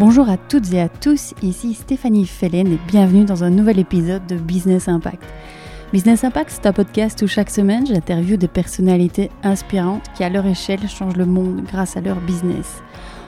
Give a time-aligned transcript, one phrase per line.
[0.00, 4.26] Bonjour à toutes et à tous, ici Stéphanie Fellen et bienvenue dans un nouvel épisode
[4.26, 5.22] de Business Impact.
[5.92, 10.46] Business Impact, c'est un podcast où chaque semaine j'interviewe des personnalités inspirantes qui à leur
[10.46, 12.82] échelle changent le monde grâce à leur business.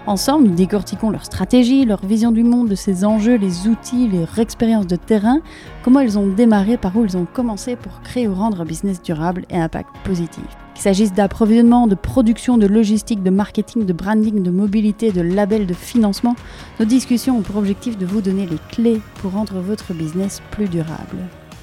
[0.05, 4.37] Ensemble, nous décortiquons leur stratégie, leur vision du monde, de ses enjeux, les outils, leur
[4.41, 5.39] expérience de terrain,
[5.85, 9.01] comment ils ont démarré, par où ils ont commencé pour créer ou rendre un business
[9.01, 10.43] durable et impact positif.
[10.75, 15.67] Qu'il s'agisse d'approvisionnement, de production, de logistique, de marketing, de branding, de mobilité, de label,
[15.67, 16.35] de financement,
[16.81, 20.69] nos discussions ont pour objectif de vous donner les clés pour rendre votre business plus
[20.69, 21.19] durable.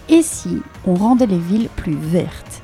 [0.07, 2.63] Et si on rendait les villes plus vertes?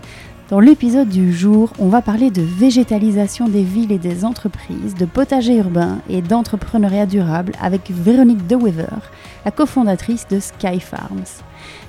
[0.50, 5.06] Dans l'épisode du jour, on va parler de végétalisation des villes et des entreprises, de
[5.06, 9.00] potager urbain et d'entrepreneuriat durable avec Véronique DeWever,
[9.44, 11.42] la cofondatrice de Sky Farms.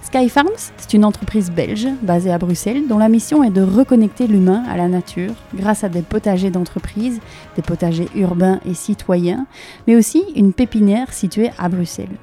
[0.02, 4.26] Sky Farms, c'est une entreprise belge basée à Bruxelles dont la mission est de reconnecter
[4.26, 7.20] l'humain à la nature grâce à des potagers d'entreprise,
[7.56, 9.46] des potagers urbains et citoyens,
[9.86, 12.16] mais aussi une pépinière située à Bruxelles.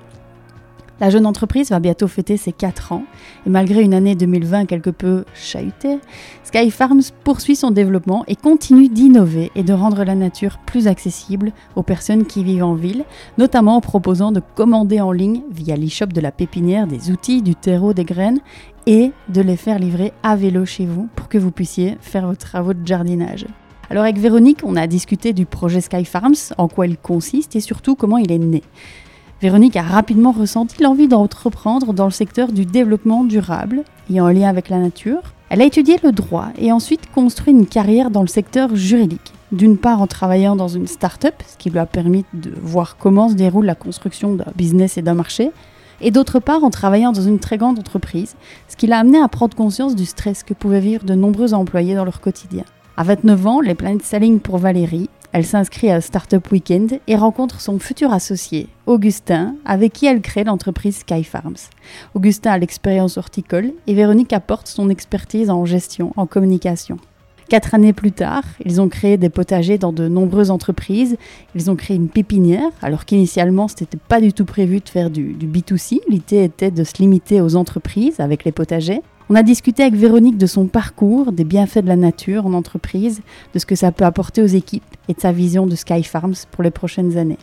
[0.99, 3.03] La jeune entreprise va bientôt fêter ses 4 ans
[3.45, 5.99] et malgré une année 2020 quelque peu chahutée,
[6.43, 11.51] Sky Farms poursuit son développement et continue d'innover et de rendre la nature plus accessible
[11.75, 13.05] aux personnes qui vivent en ville,
[13.39, 17.55] notamment en proposant de commander en ligne via l'e-shop de la pépinière des outils, du
[17.55, 18.39] terreau, des graines
[18.85, 22.35] et de les faire livrer à vélo chez vous pour que vous puissiez faire vos
[22.35, 23.47] travaux de jardinage.
[23.89, 27.59] Alors avec Véronique, on a discuté du projet Sky Farms, en quoi il consiste et
[27.59, 28.61] surtout comment il est né.
[29.43, 34.47] Véronique a rapidement ressenti l'envie d'entreprendre dans le secteur du développement durable et en lien
[34.47, 35.19] avec la nature.
[35.49, 39.33] Elle a étudié le droit et ensuite construit une carrière dans le secteur juridique.
[39.51, 43.27] D'une part en travaillant dans une start-up, ce qui lui a permis de voir comment
[43.27, 45.51] se déroule la construction d'un business et d'un marché,
[45.99, 48.37] et d'autre part en travaillant dans une très grande entreprise,
[48.69, 51.95] ce qui l'a amené à prendre conscience du stress que pouvaient vivre de nombreux employés
[51.95, 52.63] dans leur quotidien.
[52.95, 57.59] À 29 ans, les planètes s'alignent pour Valérie elle s'inscrit à Startup Weekend et rencontre
[57.59, 61.57] son futur associé, Augustin, avec qui elle crée l'entreprise Sky Farms.
[62.13, 66.97] Augustin a l'expérience horticole et Véronique apporte son expertise en gestion, en communication.
[67.49, 71.17] Quatre années plus tard, ils ont créé des potagers dans de nombreuses entreprises.
[71.55, 75.09] Ils ont créé une pépinière, alors qu'initialement, ce n'était pas du tout prévu de faire
[75.09, 75.99] du, du B2C.
[76.07, 79.01] L'idée était de se limiter aux entreprises avec les potagers.
[79.29, 83.21] On a discuté avec Véronique de son parcours, des bienfaits de la nature en entreprise,
[83.53, 86.35] de ce que ça peut apporter aux équipes et de sa vision de Sky Farms
[86.51, 87.37] pour les prochaines années.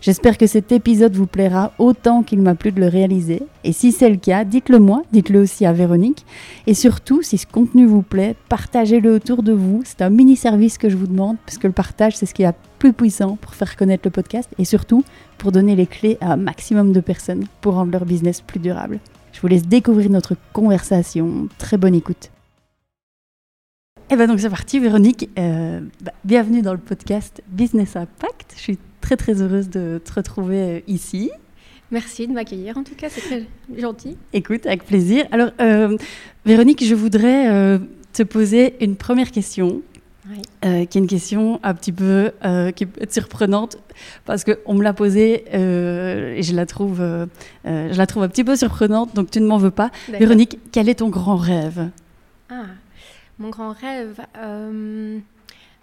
[0.00, 3.42] J'espère que cet épisode vous plaira autant qu'il m'a plu de le réaliser.
[3.64, 6.24] Et si c'est le cas, dites-le moi, dites-le aussi à Véronique.
[6.66, 9.82] Et surtout, si ce contenu vous plaît, partagez-le autour de vous.
[9.84, 12.46] C'est un mini service que je vous demande, puisque le partage, c'est ce qui est
[12.46, 15.04] le plus puissant pour faire connaître le podcast et surtout
[15.36, 19.00] pour donner les clés à un maximum de personnes pour rendre leur business plus durable.
[19.32, 21.48] Je vous laisse découvrir notre conversation.
[21.58, 22.30] Très bonne écoute.
[23.96, 25.30] Et eh bien donc c'est parti, Véronique.
[25.38, 28.54] Euh, bah, bienvenue dans le podcast Business Impact.
[28.56, 31.30] Je suis très très heureuse de te retrouver euh, ici.
[31.92, 33.46] Merci de m'accueillir, en tout cas, c'est très
[33.76, 34.16] gentil.
[34.32, 35.26] Écoute, avec plaisir.
[35.32, 35.96] Alors, euh,
[36.44, 37.78] Véronique, je voudrais
[38.12, 39.82] te poser une première question.
[40.64, 43.78] Euh, qui est une question un petit peu euh, qui peut être surprenante
[44.24, 46.98] parce qu'on me l'a posée euh, et je la trouve
[47.64, 49.90] je la trouve un petit peu surprenante donc tu ne m'en veux pas.
[50.08, 51.88] Véronique quel est ton grand rêve?
[52.50, 52.66] Ah
[53.38, 54.20] mon grand rêve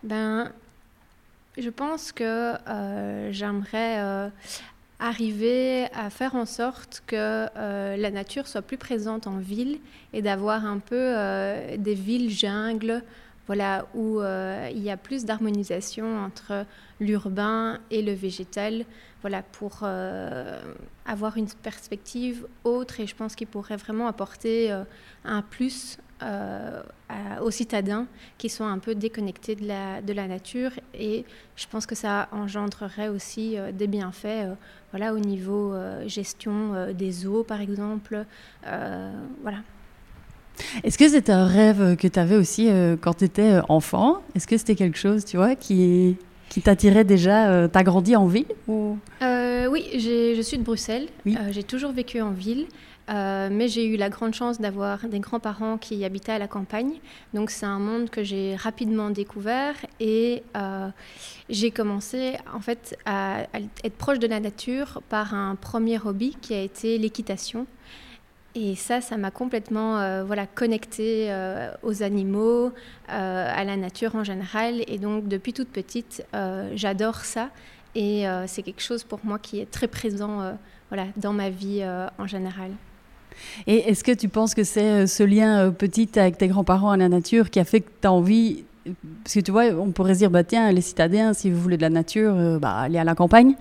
[0.04, 0.52] ben
[1.58, 2.54] je pense que
[3.32, 4.30] j'aimerais
[5.00, 9.80] arriver à faire en sorte que la nature soit plus présente en ville
[10.14, 11.16] et d'avoir un peu
[11.78, 13.02] des villes jungles
[13.48, 16.66] voilà, où euh, il y a plus d'harmonisation entre
[17.00, 18.86] l'urbain et le végétal,
[19.22, 20.62] voilà, pour euh,
[21.06, 24.84] avoir une perspective autre et je pense qu'il pourrait vraiment apporter euh,
[25.26, 25.98] un plus
[27.44, 28.08] aux citadins
[28.40, 31.26] qui sont un peu déconnectés de la, de la nature et
[31.56, 34.48] je pense que ça engendrerait aussi des bienfaits
[34.90, 35.76] voilà, au niveau
[36.08, 38.26] gestion des eaux par exemple.
[38.64, 39.60] voilà.
[40.84, 44.22] Est-ce que c'était un rêve que tu avais aussi euh, quand tu étais euh, enfant?
[44.36, 46.18] Est-ce que c'était quelque chose, tu vois, qui,
[46.50, 48.98] qui t'attirait déjà euh, T'as grandi en ville ou...
[49.70, 51.08] Oui, je suis de Bruxelles.
[51.52, 52.68] j'ai toujours vécu en ville.
[53.10, 56.94] mais j'ai eu la grande chance d'avoir des grands-parents qui habitaient à la campagne.
[57.34, 60.42] Donc c'est un monde que j'ai rapidement découvert et
[61.50, 63.42] j'ai commencé en fait à,
[63.84, 67.68] être proche de la nature par un premier hobby qui a été l'équitation.
[68.60, 72.72] Et ça, ça m'a complètement euh, voilà, connectée euh, aux animaux,
[73.12, 74.82] euh, à la nature en général.
[74.88, 76.26] Et donc, depuis toute petite,
[76.74, 77.50] j'adore ça.
[77.94, 80.54] Et c'est quelque chose pour moi qui est très présent
[80.90, 81.84] voilà, dans ma vie
[82.20, 82.70] en général.
[83.66, 87.10] Et est-ce que tu penses que c'est ce lien petit avec tes grands-parents à la
[87.10, 88.66] nature qui a fait que tu as envie
[89.24, 91.78] Parce que tu vois, on pourrait se dire, bah, tiens, les citadins, si vous voulez
[91.78, 93.56] de la nature, bah, allez à la campagne.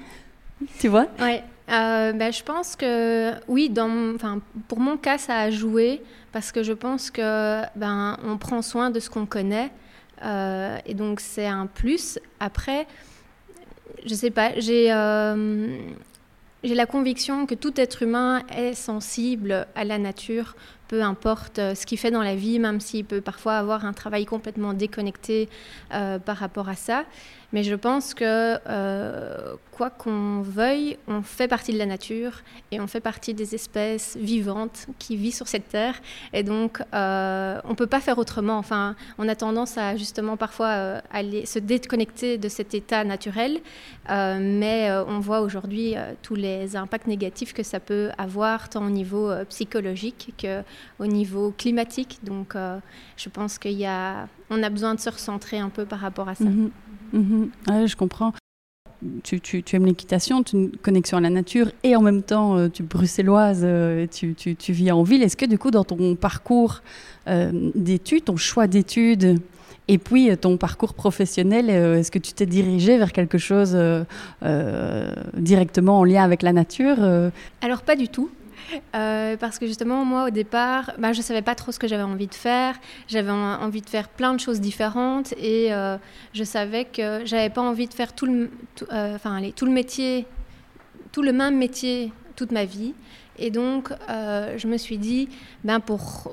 [0.80, 1.06] tu vois?
[1.68, 1.74] Oui.
[1.74, 4.16] ben, je pense que oui, dans,
[4.68, 6.02] pour mon cas, ça a joué
[6.32, 9.70] parce que je pense que ben, on prend soin de ce qu'on connaît
[10.22, 12.18] et donc c'est un plus.
[12.40, 12.86] Après,
[14.04, 14.90] je sais pas, j'ai
[16.66, 20.56] j'ai la conviction que tout être humain est sensible à la nature,
[20.88, 23.92] peu importe euh, ce qu'il fait dans la vie, même s'il peut parfois avoir un
[23.92, 25.48] travail complètement déconnecté
[25.92, 27.04] euh, par rapport à ça.
[27.52, 32.42] Mais je pense que euh, quoi qu'on veuille, on fait partie de la nature
[32.72, 35.94] et on fait partie des espèces vivantes qui vivent sur cette terre.
[36.32, 38.58] Et donc, on ne peut pas faire autrement.
[38.58, 43.60] Enfin, on a tendance à justement parfois aller se déconnecter de cet état naturel.
[44.08, 49.32] mais on voit aujourd'hui tous les impacts négatifs que ça peut avoir, tant au niveau
[49.48, 50.34] psychologique
[50.98, 52.18] qu'au niveau climatique.
[52.22, 52.54] Donc,
[53.16, 56.28] je pense qu'il y a, on a besoin de se recentrer un peu par rapport
[56.28, 56.44] à ça.
[56.44, 56.70] Mhm.
[57.12, 57.50] Mhm.
[57.86, 58.32] je comprends.
[59.22, 62.22] Tu, tu, tu aimes l'équitation, tu as une connexion à la nature et en même
[62.22, 65.22] temps euh, tu es bruxelloise, euh, tu, tu, vis en ville.
[65.22, 66.82] Est-ce que du coup dans ton parcours
[67.28, 69.38] euh, d'études, ton choix d'études
[69.88, 73.78] et puis ton parcours professionnel, est-ce que tu t'es dirigé vers quelque chose
[75.34, 76.96] directement en lien avec la nature
[77.60, 78.28] Alors pas du tout.
[78.94, 81.88] Euh, parce que justement, moi, au départ, bah, je ne savais pas trop ce que
[81.88, 82.76] j'avais envie de faire.
[83.08, 85.96] J'avais envie de faire plein de choses différentes et euh,
[86.32, 88.50] je savais que j'avais pas envie de faire tout le,
[88.92, 90.26] euh, enfin, tout le métier,
[91.12, 92.94] tout le même métier toute ma vie.
[93.38, 95.28] Et donc, je me suis dit,
[95.62, 96.30] ben, pour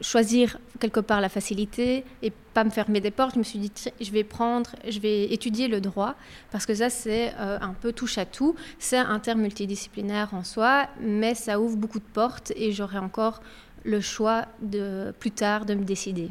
[0.00, 3.34] choisir quelque part la facilité et pas me fermer des portes.
[3.34, 6.14] Je me suis dit, je vais prendre, je vais étudier le droit
[6.50, 8.54] parce que ça, c'est euh, un peu touche à tout.
[8.78, 13.42] C'est un terme multidisciplinaire en soi, mais ça ouvre beaucoup de portes et j'aurai encore
[13.84, 16.30] le choix de plus tard de me décider.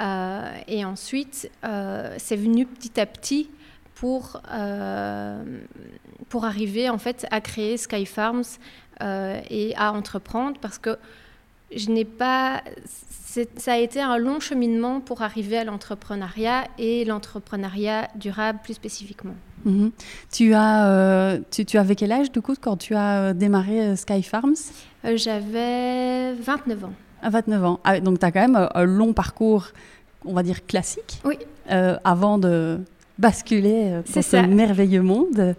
[0.00, 3.50] Euh, et ensuite, euh, c'est venu petit à petit
[3.94, 4.40] pour,
[6.28, 8.42] pour arriver en fait à créer Sky Farms
[9.00, 10.98] et à entreprendre parce que
[11.76, 12.62] je n'ai pas.
[13.56, 19.34] Ça a été un long cheminement pour arriver à l'entrepreneuriat et l'entrepreneuriat durable plus spécifiquement.
[19.64, 19.90] Mhm.
[20.30, 23.80] Tu, as, euh, tu, tu, avais quel âge du coup quand tu as euh, démarré
[23.80, 24.54] euh, Sky Farms?
[25.14, 26.92] J'avais 29 ans.
[27.22, 27.80] À 29 ans.
[27.84, 29.68] Ah, donc tu as quand même un long parcours,
[30.24, 31.38] on va dire classique, oui.
[32.04, 32.80] avant de
[33.18, 35.54] basculer dans ce merveilleux monde.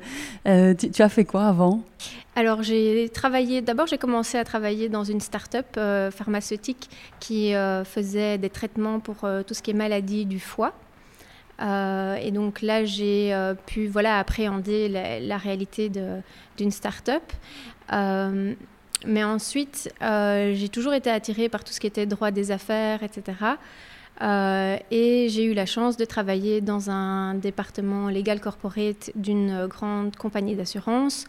[0.45, 1.81] tu, as fait quoi avant?
[2.35, 6.89] Alors j'ai travaillé, d'abord j'ai commencé à travailler dans une start-up euh, pharmaceutique
[7.19, 10.73] qui euh, faisait des traitements pour euh, tout ce qui est maladie du foie.
[11.59, 13.33] et donc là j'ai
[13.67, 15.91] pu voilà, appréhender la, réalité
[16.57, 17.23] d'une start-up.
[17.91, 23.21] mais ensuite j'ai toujours été attirée par tout ce qui était droit des affaires, etc.
[24.19, 30.55] et j'ai eu la chance de travailler dans un département légal corporate d'une grande compagnie
[30.55, 31.27] d'assurance.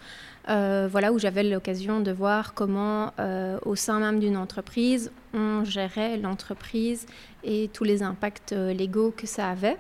[0.49, 5.65] Euh, voilà, où j'avais l'occasion de voir comment, euh, au sein même d'une entreprise, on
[5.65, 7.07] gérait l'entreprise
[7.43, 9.79] et tous les impacts euh, légaux que ça avait.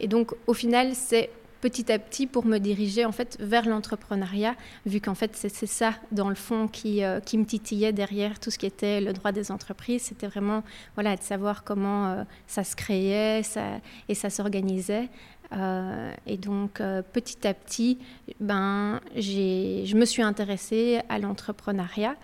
[0.00, 4.54] et donc, au final, c'est petit à petit pour me diriger en fait vers l'entrepreneuriat,
[4.86, 8.58] vu qu'en fait c'est ça dans le fond qui, qui, me titillait derrière tout ce
[8.58, 10.02] qui était le droit des entreprises.
[10.02, 10.62] C'était vraiment
[10.94, 15.08] voilà de savoir comment ça se créait ça, et ça s'organisait.
[15.52, 17.98] Euh, et donc, euh, petit à petit,
[18.40, 22.16] ben, je me suis intéressée à l'entrepreneuriat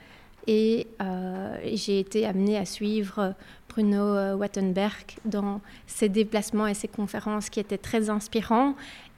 [0.46, 3.34] et euh, j'ai été amenée à suivre
[3.68, 8.74] Bruno Wattenberg dans ses déplacements et ses conférences qui étaient très inspirants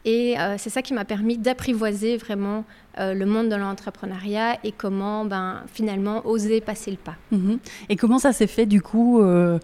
[0.07, 2.65] et euh, c'est ça qui m'a permis d'apprivoiser vraiment
[3.01, 7.17] euh, le monde de l'entrepreneuriat et comment ben, finalement oser passer le pas.
[7.33, 7.59] Mhm.
[7.89, 9.59] Et comment ça s'est fait du coup euh,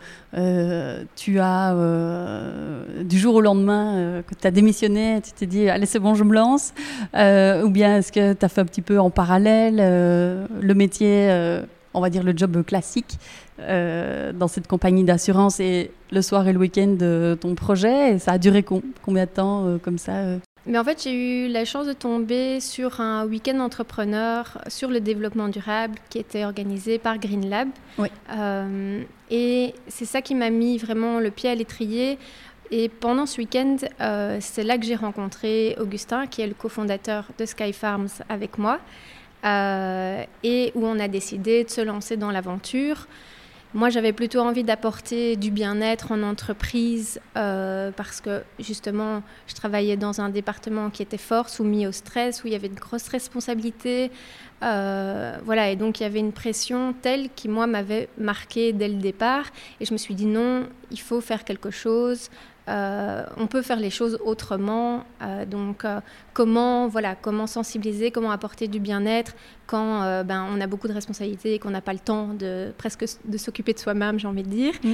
[1.15, 1.75] Tu as,
[3.05, 6.25] du jour au lendemain, que tu as démissionné, tu t'es dit, allez c'est bon, je
[6.25, 6.75] me lance
[7.15, 11.63] Ou bien est-ce que tu as fait un petit peu en parallèle le métier
[11.95, 13.19] on va dire le job classique
[13.69, 18.15] dans cette compagnie d'assurance et le soir et le week-end de ton projet.
[18.15, 20.39] Et ça a duré combien de temps euh, comme ça euh?
[20.65, 25.01] Mais en fait, j'ai eu la chance de tomber sur un week-end entrepreneur sur le
[25.01, 27.69] développement durable qui était organisé par Green Lab.
[27.99, 28.07] Oui.
[28.31, 32.17] Euh, et c'est ça qui m'a mis vraiment le pied à l'étrier.
[32.71, 33.77] Et pendant ce week-end,
[34.41, 38.79] c'est là que j'ai rencontré Augustin, qui est le cofondateur de Sky Farms avec moi,
[39.45, 43.09] et où on a décidé de se lancer dans l'aventure.
[43.75, 49.97] Moi, j'avais plutôt envie d'apporter du bien-être en entreprise euh, parce que justement, je travaillais
[49.97, 53.09] dans un département qui était fort soumis au stress, où il y avait de grosses
[53.09, 54.11] responsabilités.
[54.63, 58.89] Euh, voilà, et donc il y avait une pression telle qui, moi, m'avait marqué dès
[58.89, 59.47] le départ.
[59.81, 62.29] Et je me suis dit non, il faut faire quelque chose
[62.69, 65.05] on peut faire les choses autrement.
[65.51, 65.85] donc,
[66.33, 69.35] comment, voilà, comment sensibiliser, comment apporter du bien-être
[69.67, 73.05] quand ben, on a beaucoup de responsabilités et qu'on n'a pas le temps de presque
[73.25, 74.75] de s'occuper de soi-même, j'ai envie de dire.
[74.85, 74.93] Mm.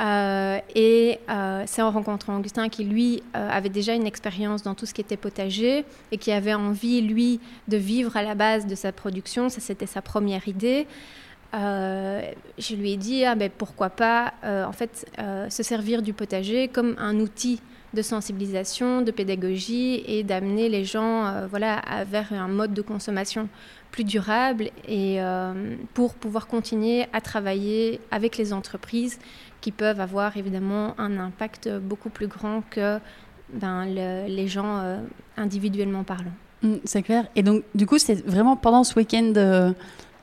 [0.00, 4.74] Euh, et euh, c'est en rencontrant Augustin qui, lui, euh, avait déjà une expérience dans
[4.74, 8.66] tout ce qui était potager et qui avait envie, lui, de vivre à la base
[8.66, 9.48] de sa production.
[9.48, 10.86] Ça, c'était sa première idée.
[11.54, 15.06] Je lui ai dit, ah, ben, pourquoi pas, en fait,
[15.48, 17.60] se servir du potager comme un outil
[17.94, 21.80] de sensibilisation, de pédagogie et d'amener les gens voilà,
[22.10, 23.48] vers un mode de consommation
[23.92, 25.20] plus durable et
[25.94, 29.20] pour pouvoir continuer à travailler avec les entreprises
[29.64, 32.98] qui peuvent avoir évidemment un impact beaucoup plus grand que
[33.50, 34.98] ben, les gens euh,
[35.38, 36.32] individuellement parlant.
[36.60, 37.26] Mm, c'est clair.
[37.34, 39.32] Et donc, du coup, c'est vraiment pendant ce week-end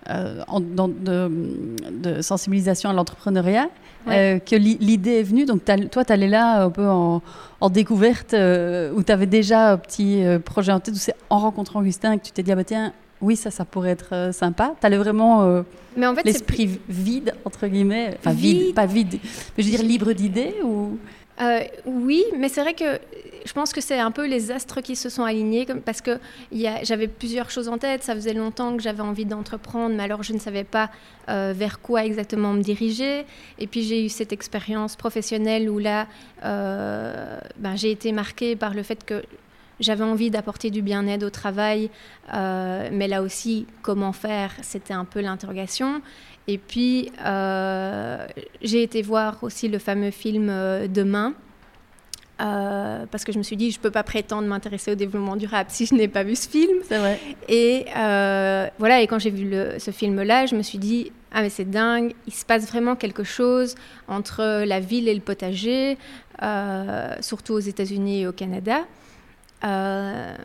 [0.07, 1.29] de, euh,
[1.91, 3.69] de, sensibilisation à l'entrepreneuriat
[4.07, 5.45] euh, que l'idée est venue.
[5.45, 7.21] Donc, toi, tu allais là un peu en,
[7.69, 12.17] découverte, où tu avais déjà un petit projet en tête, où c'est en rencontrant Augustin
[12.17, 14.73] que tu t'es dit, ah bah tiens, oui, ça, ça pourrait être euh, sympa.
[14.79, 15.61] Tu as vraiment euh,
[16.01, 18.17] en fait, l'esprit vide, entre guillemets.
[18.19, 18.73] Enfin, vide.
[18.73, 19.19] pas vide,
[19.55, 20.97] mais je veux dire libre d'idées ou...
[21.39, 22.99] Euh, oui, mais c'est vrai que
[23.45, 26.19] je pense que c'est un peu les astres qui se sont alignés parce que
[26.83, 28.03] j'avais plusieurs choses en tête.
[28.03, 30.91] Ça faisait longtemps que j'avais envie d'entreprendre, mais alors je ne savais pas
[31.27, 33.25] vers quoi exactement me diriger.
[33.57, 36.05] Et puis j'ai eu cette expérience professionnelle où là,
[36.43, 39.23] ben, j'ai été marquée par le fait que
[39.81, 41.89] j'avais envie d'apporter du bien-être au travail,
[42.33, 46.01] euh, mais là aussi, comment faire, c'était un peu l'interrogation.
[46.47, 48.25] Et puis, euh,
[48.61, 51.33] j'ai été voir aussi le fameux film euh, Demain.
[52.37, 55.69] parce que je me suis dit, je ne peux pas prétendre m'intéresser au développement durable
[55.73, 56.79] si je n'ai pas vu ce film.
[56.87, 57.19] C'est vrai.
[57.47, 57.85] Et
[58.79, 61.69] voilà, et quand j'ai vu le, ce film-là, je me suis dit, ah mais c'est
[61.69, 63.75] dingue, il se passe vraiment quelque chose
[64.07, 65.97] entre la ville et le potager,
[67.21, 68.85] surtout aux États-Unis et au Canada.
[69.63, 70.35] Euh,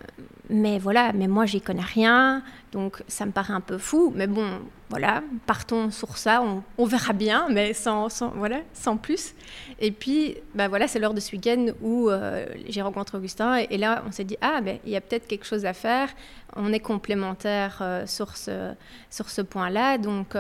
[0.49, 2.43] mais voilà, mais moi j'y connais rien,
[2.73, 4.13] donc ça me paraît un peu fou.
[4.15, 4.47] Mais bon,
[4.91, 6.43] voilà, partons sur ça,
[6.79, 9.35] on, verra bien, mais sans, sans, voilà, sans plus.
[9.81, 13.79] Et puis, bah voilà, c'est l'heure de ce week-end où euh, j'ai rencontré Augustin, et,
[13.79, 16.09] là on s'est dit ah ben il y a peut-être quelque chose à faire.
[16.55, 18.73] On est complémentaires euh, sur ce
[19.11, 20.37] sur ce point-là, donc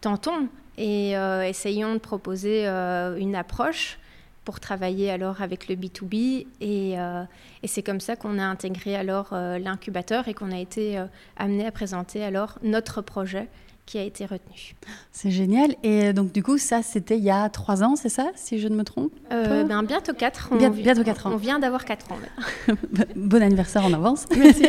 [0.00, 1.12] tentons et
[1.44, 3.98] essayons de proposer une approche
[4.46, 6.46] pour travailler alors avec le B2B.
[6.62, 7.24] Euh,
[7.62, 11.04] et, c'est comme ça qu'on a intégré alors euh, l'incubateur et qu'on a été euh,
[11.36, 13.48] amené à présenter alors notre projet
[13.86, 14.74] qui a été retenu.
[15.12, 15.74] C'est génial.
[15.84, 18.66] Et donc, du coup, ça, c'était il y a trois ans, c'est ça, si je
[18.66, 20.48] ne me trompe ben, Bientôt quatre.
[20.50, 21.32] On bientôt quatre ans.
[21.32, 22.18] On vient d'avoir quatre ans.
[23.16, 24.26] bon anniversaire en avance.
[24.36, 24.66] Merci.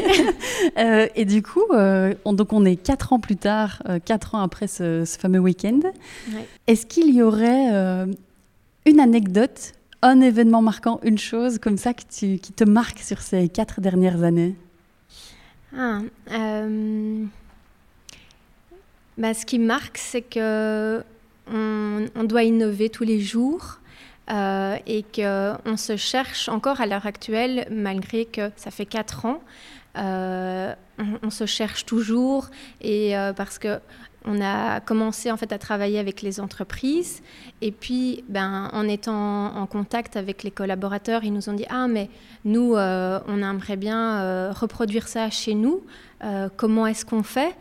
[1.16, 5.04] et du coup, on, donc on est quatre ans plus tard, quatre ans après ce,
[5.20, 5.80] fameux week-end.
[6.68, 8.06] Est-ce qu'il y aurait
[8.88, 13.82] une anecdote, un événement marquant, une chose comme ça qui te marque sur ces quatre
[13.82, 14.56] dernières années?
[15.76, 16.00] Ah,
[16.32, 17.26] euh,
[19.18, 21.04] bah, Ce qui marque, c'est que
[21.52, 23.80] on, doit innover tous les jours.
[24.30, 29.42] Euh, et qu'on se cherche encore à l'heure actuelle, malgré que ça fait quatre ans,
[29.98, 30.76] euh,
[31.24, 32.50] on, se cherche toujours
[32.82, 33.80] et parce que
[34.28, 37.22] on a commencé en fait à travailler avec les entreprises
[37.62, 41.88] et puis ben, en étant en contact avec les collaborateurs, ils nous ont dit ah
[41.88, 42.10] mais
[42.44, 45.84] nous euh, on aimerait bien euh, reproduire ça chez nous.
[46.24, 47.56] Euh, comment est-ce qu'on fait?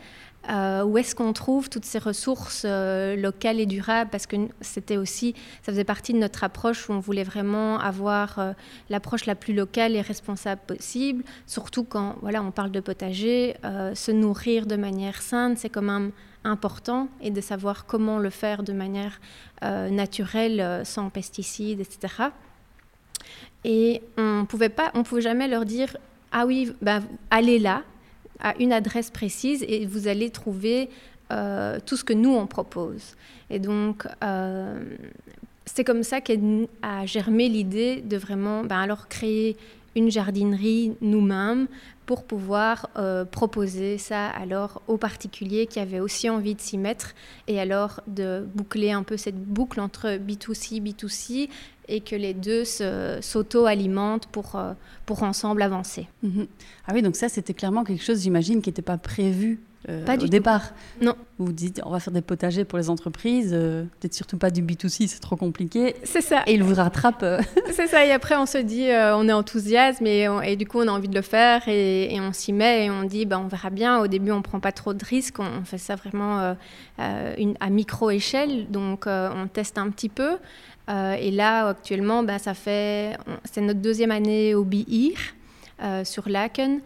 [0.49, 5.73] Où est-ce qu'on trouve toutes ces ressources locales et durables Parce que c'était aussi, ça
[5.73, 8.55] faisait partie de notre approche où on voulait vraiment avoir
[8.89, 11.25] l'approche la plus locale et responsable possible.
[11.49, 13.57] Surtout quand, voilà, on parle de potager,
[13.95, 16.13] se nourrir de manière saine, c'est quand même
[16.47, 19.21] important et de savoir comment le faire de manière
[19.63, 22.15] euh, naturelle, euh, sans pesticides, etc.
[23.65, 25.97] Et on pouvait pas, on pouvait jamais leur dire
[26.33, 27.83] ah oui, ben, allez là
[28.41, 30.91] à une adresse précise et vous allez trouver
[31.33, 33.17] euh, tout ce que nous on propose.
[33.51, 34.07] Et donc
[35.65, 36.35] c'est comme ça qu'a
[37.07, 39.57] germé l'idée de vraiment ben, alors créer
[39.97, 41.67] une jardinerie nous-mêmes
[42.07, 47.15] pour pouvoir euh, proposer ça alors aux particuliers qui avaient aussi envie de s'y mettre
[47.49, 51.49] et alors de boucler un peu cette boucle entre B2C, B2C
[51.89, 54.73] et que les deux s'auto-alimentent pour, euh,
[55.05, 56.07] pour ensemble avancer.
[56.23, 56.47] Mhm.
[56.87, 59.61] Ah oui, donc ça c'était clairement quelque chose, j'imagine, qui n'était pas prévu
[60.05, 60.73] pas au départ.
[61.01, 61.15] Non.
[61.39, 65.07] Vous dites, on va faire des potagers pour les entreprises, peut-être surtout pas du B2C,
[65.07, 65.95] c'est trop compliqué.
[66.03, 66.43] C'est ça.
[66.47, 67.25] Et ils vous rattrapent.
[67.73, 70.89] c'est ça, et après on se dit, on est enthousiaste, et, et, du coup on
[70.89, 73.69] a envie de le faire, et, on s'y met, et on dit, bah, on verra
[73.69, 74.01] bien.
[74.01, 76.57] Au début, on prend pas trop de risques, on, fait ça vraiment
[76.99, 80.39] une, à micro-échelle, donc on teste un petit peu.
[80.89, 85.19] et là, actuellement, bah, ça fait, c'est notre deuxième année au BIR.
[85.83, 86.81] Euh, sur Laken.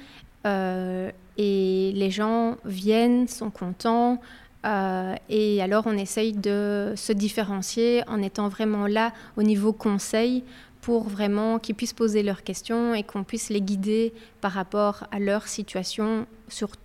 [0.46, 1.10] Euh,
[1.42, 4.20] et les gens viennent, sont contents.
[4.66, 10.44] Euh, et alors, on essaye de se différencier en étant vraiment là au niveau conseil
[10.82, 15.18] pour vraiment qu'ils puissent poser leurs questions et qu'on puisse les guider par rapport à
[15.18, 16.26] leur situation,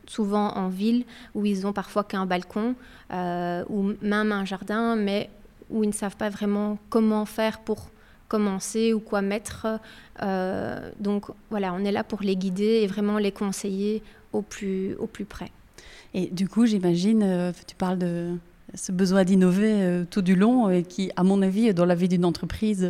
[0.08, 2.76] souvent en ville, où ils ont parfois qu'un balcon
[3.12, 5.30] ou même un jardin, mais
[5.70, 7.90] où ils ne savent pas vraiment comment faire pour
[8.28, 9.68] commencer ou quoi mettre.
[10.22, 14.04] Euh, donc voilà, on est là pour les guider et vraiment les conseiller
[14.36, 15.52] au plus, au plus près.
[16.14, 18.32] Et du coup, j'imagine, euh, tu parles de
[18.74, 22.08] ce besoin d'innover euh, tout du long et qui, à mon avis, dans la vie
[22.08, 22.90] d'une entreprise,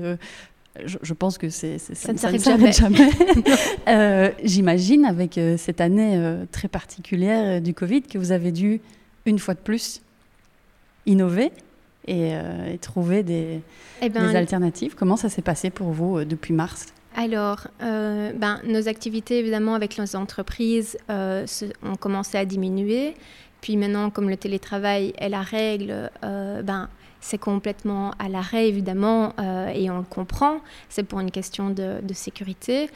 [0.84, 2.72] je, pense que c'est, ça, ne s'arrête jamais.
[2.72, 4.36] jamais.
[4.44, 8.82] j'imagine, avec cette année très particulière du Covid, que vous avez dû,
[9.26, 10.02] une fois de plus,
[11.06, 11.52] innover
[12.10, 13.62] euh, et, trouver des,
[14.02, 14.96] eh ben, des, alternatives.
[14.96, 16.88] Comment ça s'est passé pour vous euh, depuis mars?
[17.16, 23.16] Alors, euh, ben, nos activités, évidemment, avec nos entreprises, ont commencé à diminuer.
[23.62, 26.90] Puis maintenant, comme le télétravail est la règle, ben,
[27.22, 29.34] c'est complètement à l'arrêt, évidemment,
[29.74, 30.60] et on le comprend.
[30.90, 32.90] C'est pour une question de, sécurité.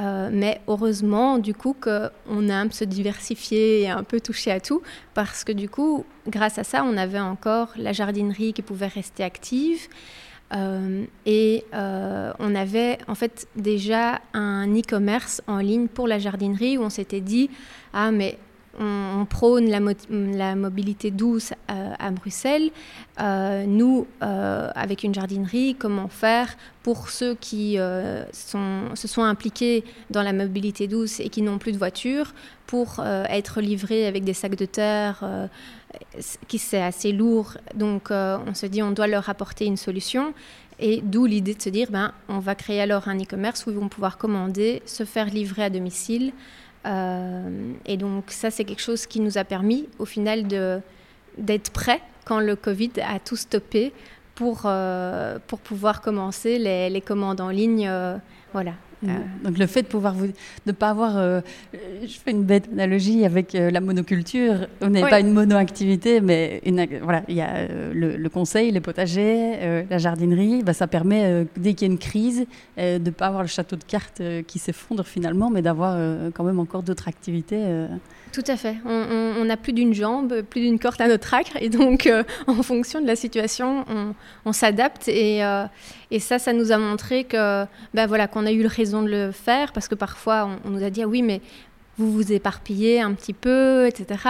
[0.00, 4.50] Euh, mais heureusement, du coup, qu'on a un peu se diversifier et un peu touché
[4.50, 4.82] à tout,
[5.14, 9.22] parce que du coup, grâce à ça, on avait encore la jardinerie qui pouvait rester
[9.22, 9.88] active.
[10.52, 16.78] Euh, et euh, on avait en fait déjà un e-commerce en ligne pour la jardinerie
[16.78, 17.50] où on s'était dit,
[17.92, 18.38] ah mais
[18.78, 22.70] on, prône la, mobilité douce euh, à Bruxelles.
[23.20, 30.22] Euh, nous, euh, avec une jardinerie, comment faire pour ceux qui se sont impliqués dans
[30.22, 32.34] la mobilité douce et qui n'ont plus de voiture,
[32.66, 35.24] pour être livrés avec des sacs de terre
[36.48, 37.56] qui c'est assez lourd.
[37.74, 40.34] Donc on se dit on doit leur apporter une solution.
[40.80, 43.76] Et d'où l'idée de se dire, ben, on va créer alors un e-commerce où ils
[43.76, 46.32] vont pouvoir commander, se faire livrer à domicile.
[46.86, 50.46] Euh, et donc ça, c'est quelque chose qui nous a permis au final
[51.38, 53.92] d'être prêts quand le Covid a tout stoppé
[54.34, 57.86] pour, euh, pouvoir commencer les, les, commandes en ligne.
[57.88, 58.16] Euh,
[58.52, 58.72] voilà.
[59.08, 60.28] Euh, donc le fait de pouvoir vous,
[60.66, 61.40] de pas avoir, euh,
[61.72, 64.66] je fais une bête analogie avec euh, la monoculture.
[64.80, 69.84] On n'est pas une monoactivité, mais une, voilà, il y a le, conseil, les potagers,
[69.88, 70.62] la jardinerie.
[70.62, 73.76] Bah, ça permet dès qu'il y a une crise de ne pas avoir le château
[73.76, 75.98] de cartes qui s'effondre finalement, mais d'avoir
[76.32, 77.62] quand même encore d'autres activités.
[78.32, 78.76] Tout à fait.
[78.84, 82.10] On n'a plus d'une jambe, plus d'une corde à notre acre, et donc
[82.46, 83.84] en fonction de la situation,
[84.44, 85.42] on, s'adapte et,
[86.14, 89.32] et, ça, ça nous a montré que, ben voilà, qu'on a eu raison de le
[89.32, 91.40] faire parce que parfois on, nous a dit ah oui mais
[91.98, 94.20] vous vous éparpillez un petit peu, etc.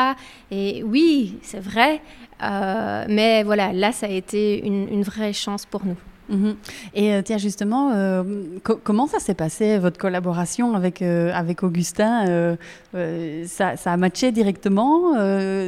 [0.50, 2.00] Et oui, c'est vrai,
[2.42, 5.96] euh, mais voilà, là ça a été une, vraie chance pour nous.
[6.30, 6.56] Mhm.
[6.94, 8.22] Et euh, tiens, justement, euh,
[8.62, 12.56] comment ça s'est passé, votre collaboration avec, avec Augustin
[13.46, 15.14] ça, a matché directement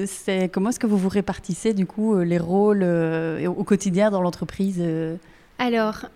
[0.07, 4.83] c'est, Comment est-ce que vous vous répartissez, du coup, les rôles au quotidien dans l'entreprise
[5.59, 6.07] Alors,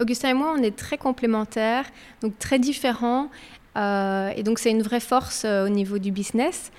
[0.00, 1.84] Augustin et moi, on est très complémentaires,
[2.22, 3.28] donc très différents.
[3.76, 6.72] Euh, et donc, c'est une vraie force euh, au niveau du business.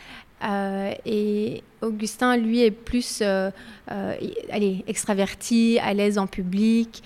[0.44, 7.04] Euh, et Augustin, lui, est plus allez, extraverti, à l'aise en public.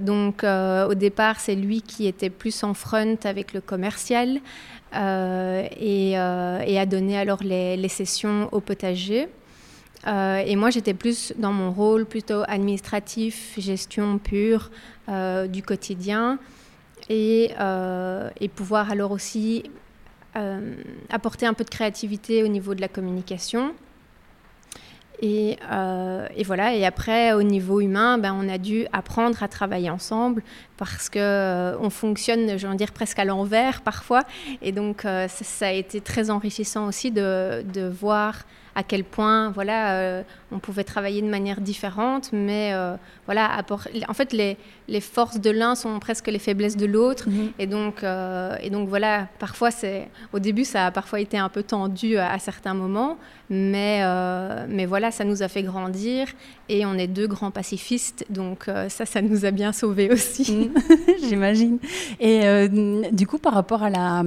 [0.00, 4.40] donc, au départ, c'est lui qui était plus en front avec le commercial
[4.92, 9.28] et, a donné alors les sessions au potager.
[10.06, 14.70] Euh, et moi, j'étais plus dans mon rôle plutôt administratif, gestion pure
[15.08, 16.38] euh, du quotidien,
[17.08, 19.64] et, euh, et, pouvoir alors aussi
[21.10, 23.72] apporter un peu de créativité au niveau de la communication.
[25.22, 25.56] Et,
[26.44, 30.42] voilà, et après, au niveau humain, ben, on a dû apprendre à travailler ensemble
[30.76, 34.24] parce qu'on on fonctionne, je veux dire, presque à l'envers parfois.
[34.60, 39.94] Et donc, ça, a été très enrichissant aussi de, de voir à quel point voilà,
[39.94, 43.64] euh, on pouvait travailler de manière différente, mais euh, voilà,
[44.08, 44.56] en fait, les,
[44.88, 47.28] les forces de l'un sont presque les faiblesses de l'autre.
[47.28, 47.52] Mhm.
[47.58, 51.48] Et, donc, euh, et donc, voilà, parfois, c'est, au début, ça a parfois été un
[51.48, 53.16] peu tendu à, certains moments,
[53.48, 54.02] mais,
[54.68, 56.28] mais voilà, ça nous a fait grandir
[56.68, 60.50] et on est deux grands pacifistes, donc ça, ça nous a bien sauvés aussi.
[60.52, 60.74] Mhm.
[61.28, 61.78] J'imagine.
[62.20, 62.68] Et
[63.12, 64.24] du coup, par rapport à la,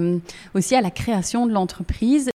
[0.53, 2.29] aussi à la création de l'entreprise,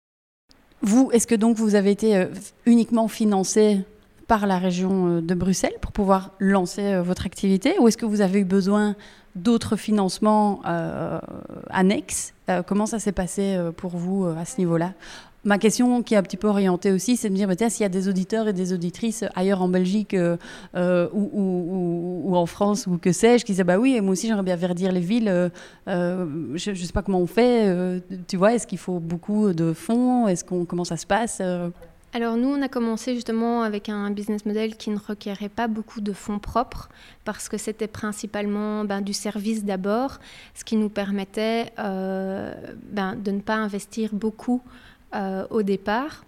[0.81, 2.27] Vous, est-ce que donc vous avez été
[2.65, 3.81] uniquement financé
[4.27, 8.39] par la région de Bruxelles pour pouvoir lancer votre activité ou est-ce que vous avez
[8.39, 8.95] eu besoin
[9.35, 10.61] d'autres financements
[11.69, 12.33] annexes?
[12.67, 14.93] Comment ça s'est passé pour vous à ce niveau-là?
[15.45, 17.83] Ma question qui est un petit peu orientée aussi, c'est de me dire, bah, s'il
[17.83, 20.35] y a des auditeurs et des auditrices ailleurs en Belgique euh,
[20.75, 24.57] euh, ou, en France ou que sais-je, qui disent, bah oui, moi aussi j'aimerais bien
[24.57, 25.49] verdir les villes, euh,
[26.55, 30.27] je ne sais pas comment on fait, tu vois, est-ce qu'il faut beaucoup de fonds,
[30.27, 31.41] est-ce qu'on, comment ça se passe
[32.11, 36.01] alors nous, on a commencé justement avec un business model qui ne requérait pas beaucoup
[36.01, 36.89] de fonds propres
[37.23, 40.17] parce que c'était principalement ben, du service d'abord,
[40.55, 44.63] ce qui nous permettait ben, de ne pas investir beaucoup
[45.13, 46.23] au départ.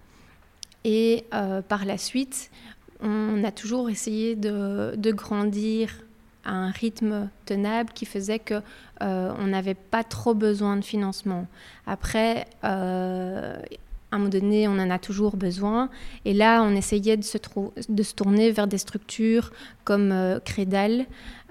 [0.83, 2.49] Et euh, par la suite,
[3.01, 6.03] on a toujours essayé de, grandir
[6.43, 8.61] à un rythme tenable qui faisait que
[9.01, 11.47] euh, on n'avait pas trop besoin de financement.
[11.85, 12.47] Après,
[14.12, 15.89] à un moment donné, on en a toujours besoin.
[16.26, 17.38] Et là, on essayait de se,
[17.89, 19.52] de se tourner vers des structures
[19.84, 20.13] comme
[20.45, 21.06] Crédal,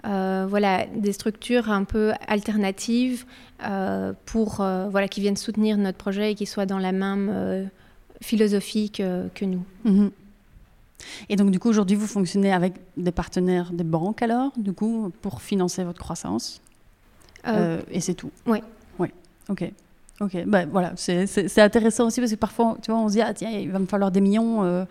[0.04, 3.24] voilà, des structures un peu alternatives
[3.62, 7.28] euh, pour, euh, voilà, qui viennent soutenir notre projet et qui soient dans la même
[7.30, 7.64] euh,
[8.22, 9.62] philosophie que, que nous.
[9.84, 10.10] Mhm.
[11.28, 15.12] Et donc, du coup, aujourd'hui, vous fonctionnez avec des partenaires des banques, alors, du coup,
[15.20, 16.60] pour financer votre croissance?
[17.90, 18.30] Et c'est tout?
[18.46, 18.58] Oui.
[18.98, 19.08] Oui,
[19.48, 19.72] ok.
[20.20, 23.32] Ok, ben, voilà, c'est intéressant aussi parce que parfois, tu vois, on se dit, ah
[23.32, 24.86] tiens, il va me falloir des millions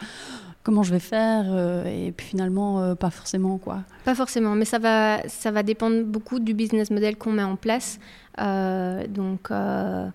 [0.64, 1.46] comment je vais faire
[1.88, 3.80] et puis finalement pas forcément quoi.
[4.06, 7.56] Pas forcément, mais ça va ça va dépendre beaucoup du business model qu'on met en
[7.56, 8.00] place.
[8.40, 10.08] Euh, donc, euh,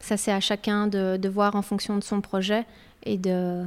[0.00, 2.64] ça, c'est à chacun de, voir en fonction de son projet
[3.04, 3.64] et de,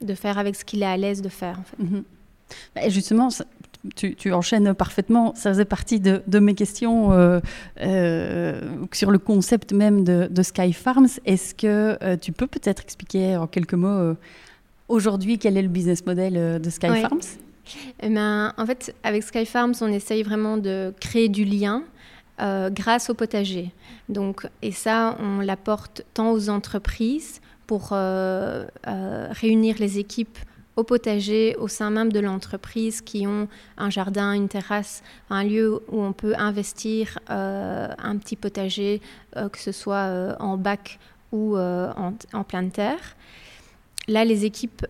[0.00, 1.58] de faire avec ce qu'il est à l'aise de faire.
[1.58, 1.82] En fait.
[1.82, 2.04] Mhm.
[2.74, 3.28] Bah, et justement,
[3.94, 5.34] tu, tu, enchaînes parfaitement.
[5.34, 8.60] Ça faisait partie de, de mes questions euh,
[8.92, 11.08] sur le concept même de, de Sky Farms.
[11.24, 14.14] Est-ce que tu peux peut-être expliquer en quelques mots
[14.88, 17.20] aujourd'hui quel est le business model de Sky Farms?
[18.00, 21.82] Eh ben, En fait, avec Sky Farms, on essaye vraiment de créer du lien
[22.40, 23.70] euh, grâce au potager.
[24.10, 30.38] Donc, et ça, on l'apporte tant aux entreprises pour euh, euh, réunir les équipes
[30.76, 35.82] au potager au sein même de l'entreprise qui ont un jardin, une terrasse, un lieu
[35.88, 39.00] où on peut investir un petit potager,
[39.34, 40.98] que ce soit en bac
[41.32, 43.16] ou en, en, pleine terre.
[44.06, 44.86] Là, les équipes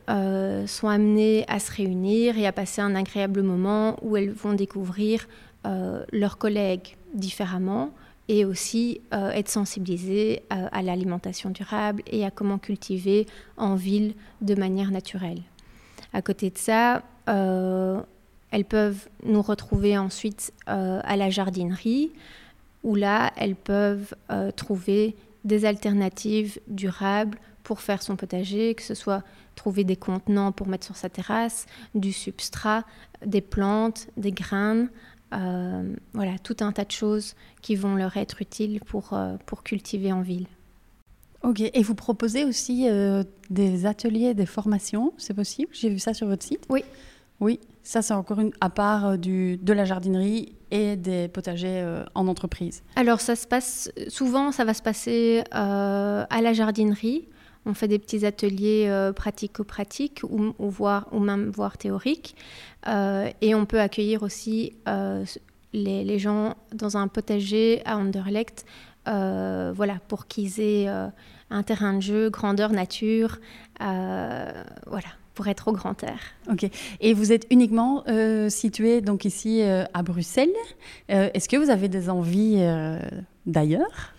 [0.66, 5.28] sont amenées à se réunir et à passer un agréable moment où elles vont découvrir
[5.64, 7.92] leurs collègues différemment
[8.28, 14.14] et aussi euh, être sensibilisé euh, à, l'alimentation durable et à comment cultiver en ville
[14.40, 15.42] de manière naturelle.
[16.12, 18.00] À côté de ça, euh,
[18.50, 22.12] elles peuvent nous retrouver ensuite à la jardinerie,
[22.84, 24.14] où là, elles peuvent
[24.54, 29.24] trouver des alternatives durables pour faire son potager, que ce soit
[29.56, 32.84] trouver des contenants pour mettre sur sa terrasse, du substrat,
[33.24, 34.88] des plantes, des graines,
[35.34, 39.64] euh, voilà, tout un tas de choses qui vont leur être utiles pour, euh, pour
[39.64, 40.46] cultiver en ville.
[41.42, 45.70] Ok, et vous proposez aussi euh, des ateliers, des formations, c'est possible?
[45.72, 46.64] J'ai vu ça sur votre site?
[46.68, 46.84] Oui.
[47.38, 52.28] Oui, ça c'est encore une à part du, de la jardinerie et des potagers en
[52.28, 52.82] entreprise.
[52.96, 57.28] Alors ça se passe souvent, ça va se passer à la jardinerie.
[57.66, 60.72] On fait des petits ateliers pratico-pratiques ou, ou,
[61.12, 62.36] ou même voire théoriques.
[62.88, 65.24] Euh, et on peut accueillir aussi euh,
[65.72, 68.64] les, gens dans un potager à Anderlecht,
[69.06, 70.88] euh, voilà, pour qu'ils aient
[71.50, 73.38] un terrain de jeu, grandeur nature,
[73.78, 76.18] voilà, pour être au grand air.
[76.50, 76.68] Ok.
[77.00, 78.04] Et vous êtes uniquement
[78.48, 80.48] situé donc ici à Bruxelles.
[81.08, 82.62] Est-ce que vous avez des envies
[83.46, 84.14] d'ailleurs?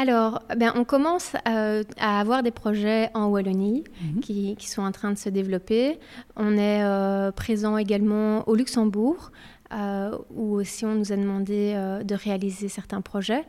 [0.00, 4.20] Alors, ben, on commence euh, à avoir des projets en Wallonie mhm.
[4.22, 5.98] qui, sont en train de se développer.
[6.36, 9.30] On est euh, présent également au Luxembourg,
[9.74, 13.44] euh, où aussi on nous a demandé de réaliser certains projets.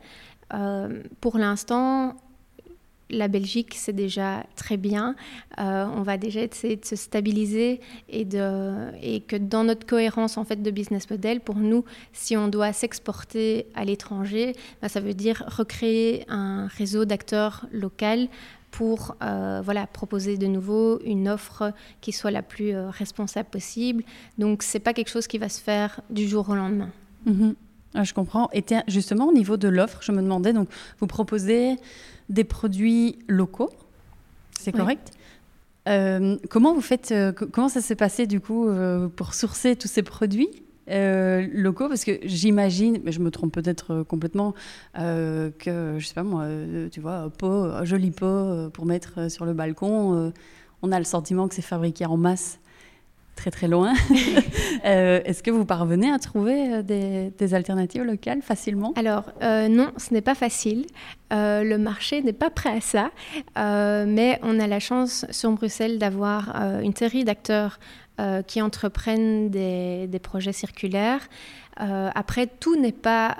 [1.20, 2.16] Pour l'instant,
[3.12, 5.14] la Belgique, c'est déjà très bien.
[5.60, 10.62] Euh, on va déjà essayer de se stabiliser et, que dans notre cohérence en fait
[10.62, 15.44] de business model, pour nous, si on doit s'exporter à l'étranger, bah, ça veut dire
[15.46, 17.92] recréer un réseau d'acteurs locaux
[18.70, 24.02] pour euh, voilà, proposer de nouveau une offre qui soit la plus euh, responsable possible.
[24.38, 26.88] Donc, ce n'est pas quelque chose qui va se faire du jour au lendemain.
[27.28, 27.54] Mm-hmm.
[27.94, 28.48] Ah, je comprends.
[28.52, 31.76] Et justement, au niveau de l'offre, je me demandais, donc, vous proposez
[32.28, 33.70] des produits locaux,
[34.58, 35.12] c'est correct?
[35.88, 39.88] Euh, comment vous faites, euh, comment ça s'est passé du coup euh, pour sourcer tous
[39.88, 40.48] ces produits
[40.88, 41.88] locaux?
[41.88, 44.54] Parce que j'imagine, mais je me trompe peut-être complètement,
[44.94, 46.46] que, je sais pas moi,
[46.90, 50.32] tu vois, pot, un joli pot pour mettre sur le balcon,
[50.82, 52.58] on a le sentiment que c'est fabriqué en masse
[53.36, 53.94] très très loin.
[54.84, 58.92] Euh, est-ce que vous parvenez à trouver euh, des, alternatives locales facilement?
[58.96, 60.86] Alors euh, non, ce n'est pas facile.
[61.30, 63.10] le marché n'est pas prêt à ça,
[63.56, 67.78] mais on a la chance sur Bruxelles d'avoir une série d'acteurs
[68.46, 71.28] qui entreprennent des, projets circulaires.
[71.76, 73.36] après, tout pas,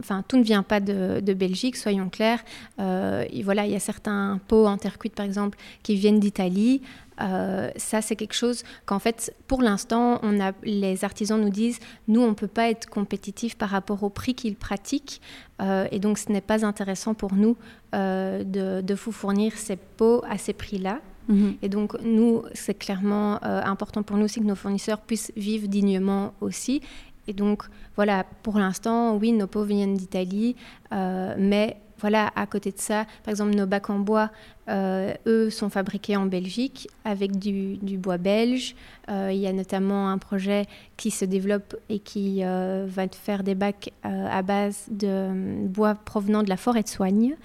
[0.00, 2.44] enfin, tout ne vient pas de, Belgique, soyons clairs.
[2.76, 6.82] voilà, il y a certains pots en terre cuite, par exemple, qui viennent d'Italie.
[7.20, 10.20] Euh, ça, c'est quelque chose qu'en fait, pour l'instant,
[10.62, 14.34] les artisans nous disent, nous, on ne peut pas être compétitif par rapport au prix
[14.34, 15.20] qu'ils pratiquent,
[15.62, 17.56] euh, et donc ce n'est pas intéressant pour nous
[17.94, 21.00] euh, de, vous fournir ces pots à ces prix-là.
[21.28, 21.56] Mhm.
[21.62, 26.34] Et donc, nous, c'est clairement important pour nous aussi que nos fournisseurs puissent vivre dignement
[26.40, 26.82] aussi.
[27.26, 27.62] Et donc,
[27.96, 30.56] voilà, pour l'instant, oui, nos pots viennent d'Italie,
[30.90, 34.30] mais voilà, à côté de ça, par exemple, nos bacs en bois,
[34.68, 38.74] euh, eux, sont fabriqués en Belgique avec du, bois belge.
[39.08, 43.42] Euh, il y a notamment un projet qui se développe et qui euh, va faire
[43.42, 47.36] des bacs à base de bois provenant de la forêt de soigne.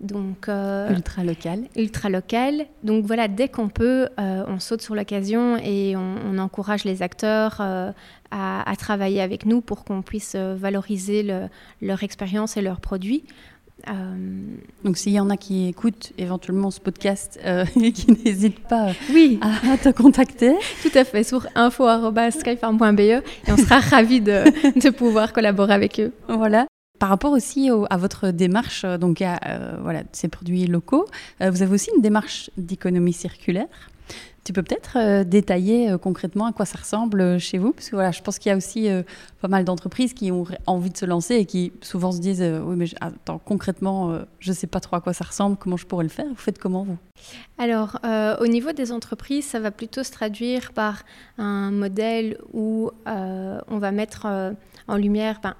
[0.00, 1.64] Donc, ultra local.
[1.76, 2.66] Ultra local.
[2.84, 7.60] Donc voilà, dès qu'on peut, on saute sur l'occasion et on, encourage les acteurs
[8.30, 11.26] à, travailler avec nous pour qu'on puisse valoriser
[11.82, 13.24] leur expérience et leurs produits.
[13.88, 18.66] Euh, Donc s'il y en a qui écoutent éventuellement ce podcast euh, et qui n'hésitent
[18.68, 19.40] pas oui.
[19.42, 20.54] à, te contacter.
[20.82, 24.44] Tout à fait, sur info.skyfarm.be et on sera ravis de,
[24.80, 26.12] de, pouvoir collaborer avec eux.
[26.28, 26.66] Voilà.
[27.00, 29.40] Par rapport aussi à votre démarche, euh, donc à
[29.82, 31.06] voilà, ces produits locaux,
[31.40, 33.89] vous avez aussi une démarche d'économie circulaire.
[34.44, 37.72] Tu peux peut-être euh, détailler euh, concrètement à quoi ça ressemble euh, chez vous?
[37.72, 38.88] Parce que voilà, je pense qu'il y a aussi
[39.40, 42.76] pas mal d'entreprises qui ont envie de se lancer et qui souvent se disent Oui,
[42.76, 46.04] mais attends, concrètement, je ne sais pas trop à quoi ça ressemble, comment je pourrais
[46.04, 46.26] le faire?
[46.26, 46.96] Vous faites comment, vous?
[47.58, 47.98] Alors,
[48.40, 51.02] au niveau des entreprises, ça va plutôt se traduire par
[51.38, 54.26] un modèle où on va mettre
[54.88, 55.54] en lumière ben,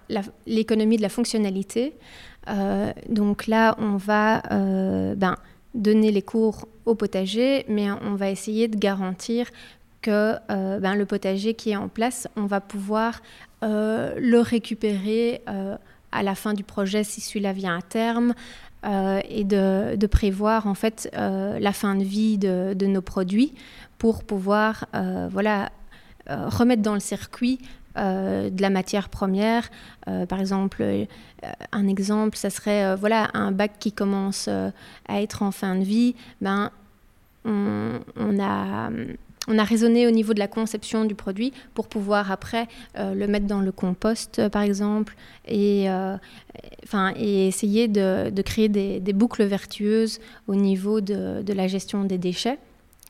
[0.46, 1.94] l'économie de la fonctionnalité.
[3.08, 4.42] donc là, on va.
[4.50, 5.36] Ben,
[5.74, 9.46] donner les cours au potager, mais on va essayer de garantir
[10.02, 13.20] que euh, ben, le potager qui est en place, on va pouvoir
[13.62, 15.76] euh, le récupérer euh,
[16.12, 18.34] à la fin du projet si celui-là vient à terme.
[18.82, 23.52] et de, prévoir en fait la fin de vie de, de nos produits
[23.98, 24.86] pour pouvoir
[25.30, 25.70] voilà,
[26.26, 27.58] remettre dans le circuit
[27.96, 29.68] euh, de la matière première.
[30.06, 31.04] Euh, par exemple, euh,
[31.72, 36.14] un exemple, ça serait voilà un bac qui commence à être en fin de vie.
[36.40, 36.70] Ben,
[37.44, 37.98] on,
[38.38, 38.90] a
[39.48, 43.46] on a raisonné au niveau de la conception du produit pour pouvoir après le mettre
[43.46, 45.16] dans le compost, par exemple,
[45.48, 45.88] et,
[46.84, 52.58] enfin, et essayer de, créer des, boucles vertueuses au niveau de la gestion des déchets.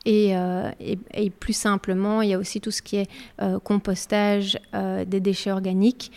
[0.07, 0.71] Euh,
[1.13, 3.09] et, plus simplement, il y a aussi tout ce qui est
[3.41, 6.11] euh, compostage euh, des déchets organiques,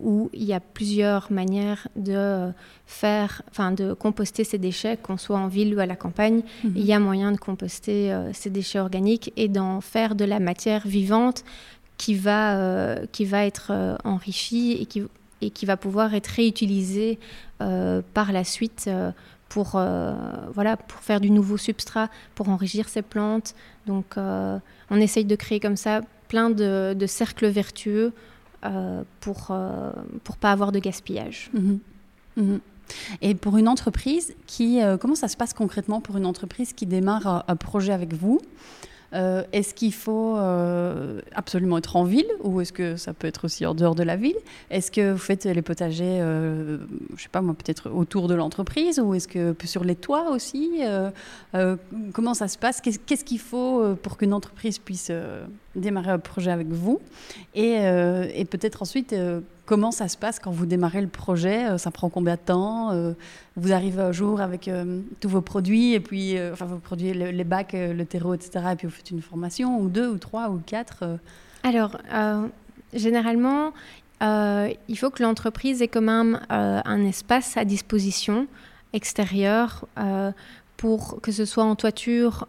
[0.00, 2.50] où il y a plusieurs manières de
[2.86, 6.42] faire, enfin de composter ces déchets, qu'on soit en ville ou à la campagne.
[6.64, 6.72] Mhm.
[6.76, 10.86] Il y a moyen de composter ces déchets organiques et d'en faire de la matière
[10.86, 11.44] vivante
[11.96, 15.02] qui va, qui va être enrichie et qui,
[15.40, 17.18] et qui va pouvoir être réutilisée
[17.58, 18.90] par la suite
[19.52, 20.14] pour, euh,
[20.54, 23.54] voilà, pour faire du nouveau substrat, pour enrichir ces plantes.
[23.86, 28.14] Donc euh, on essaye de créer comme ça plein de, cercles vertueux
[28.64, 31.50] euh, pour ne pas avoir de gaspillage.
[31.52, 31.78] Mhm.
[32.38, 32.60] Mhm.
[33.20, 37.44] Et pour une entreprise qui, comment ça se passe concrètement pour une entreprise qui démarre
[37.46, 38.40] un projet avec vous?
[39.14, 43.44] Euh, est-ce qu'il faut euh, absolument être en ville ou est-ce que ça peut être
[43.44, 44.36] aussi en dehors de la ville?
[44.70, 46.78] Est-ce que vous faites les potagers, euh,
[47.16, 50.80] je sais pas moi, peut-être autour de l'entreprise ou est-ce que sur les toits aussi
[52.12, 52.80] Comment ça se passe?
[52.80, 55.10] Qu'est-ce qu'il faut pour qu'une entreprise puisse
[55.74, 57.00] démarrer un projet avec vous?
[57.54, 59.14] Et peut-être ensuite
[59.64, 62.90] Comment ça se passe quand vous démarrez le projet euh, Ça prend combien de temps
[62.90, 63.12] euh,
[63.56, 67.74] Vous arrivez un jour avec euh, tous vos produits, et puis, vos produits, les bacs,
[67.74, 68.64] le terreau, etc.
[68.72, 71.04] Et puis vous faites une formation, ou deux, ou trois, ou quatre
[71.62, 71.98] Alors,
[72.92, 73.72] généralement,
[74.20, 78.46] il faut que l'entreprise ait quand même un espace à disposition
[78.92, 79.86] extérieur
[80.76, 82.48] pour que ce soit en toiture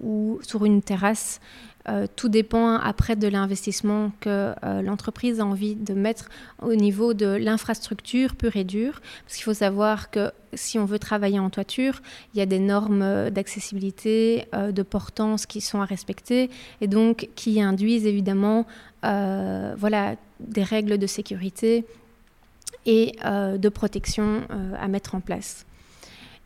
[0.00, 1.40] ou sur une terrasse.
[1.88, 6.28] Euh, tout dépend après de l'investissement que euh, l'entreprise a envie de mettre
[6.60, 9.00] au niveau de l'infrastructure pure et dure.
[9.24, 12.02] Parce qu'il faut savoir que si on veut travailler en toiture,
[12.34, 17.62] il y a des normes d'accessibilité, de portance qui sont à respecter et donc qui
[17.62, 18.66] induisent évidemment
[19.02, 21.84] voilà, des règles de sécurité
[22.84, 24.42] et de protection
[24.76, 25.66] à mettre en place.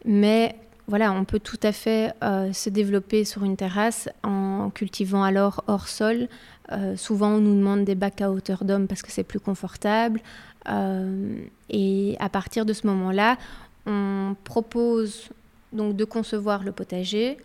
[0.05, 0.55] Mais
[0.87, 5.65] voilà, on peut tout à fait euh, se développer sur une terrasse en cultivant alors
[5.67, 6.29] hors sol.
[6.73, 10.21] Euh, souvent, on nous demande des bacs à hauteur d'homme parce que c'est plus confortable.
[10.69, 11.37] Euh,
[11.71, 13.39] et à partir de ce moment-là,
[13.87, 15.31] on propose
[15.73, 17.39] donc de concevoir le potager.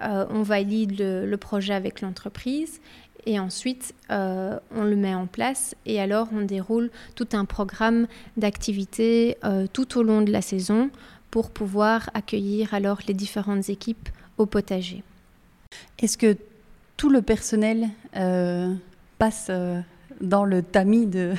[0.00, 2.80] on valide le, projet avec l'entreprise
[3.24, 9.36] et ensuite on le met en place et alors on déroule tout un programme d'activités
[9.72, 10.90] tout au long de la saison
[11.36, 15.02] pour pouvoir accueillir alors les différentes équipes au potager.
[15.98, 16.34] Est-ce que
[16.96, 18.72] tout le personnel euh,
[19.18, 19.78] passe euh,
[20.22, 21.34] dans le tamis de,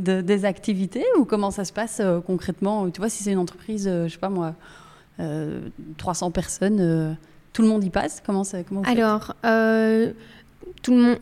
[0.00, 2.90] des activités ou comment ça se passe euh, concrètement?
[2.90, 4.54] Tu vois, si c'est une entreprise, je sais pas moi,
[5.96, 7.16] 300 personnes,
[7.54, 8.22] tout le monde y passe?
[8.26, 9.34] Comment ça comment Alors,
[10.82, 11.18] tout le monde,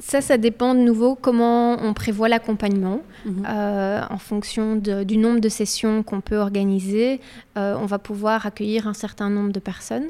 [0.00, 3.00] ça, ça dépend de nouveau comment on prévoit l'accompagnement.
[3.24, 3.44] Mhm.
[3.48, 7.20] Euh, en fonction du nombre de sessions qu'on peut organiser,
[7.56, 10.08] euh, on va pouvoir accueillir un certain nombre de personnes.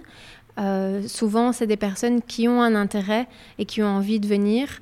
[0.59, 4.81] Euh, souvent, c'est des personnes qui ont un intérêt et qui ont envie de venir.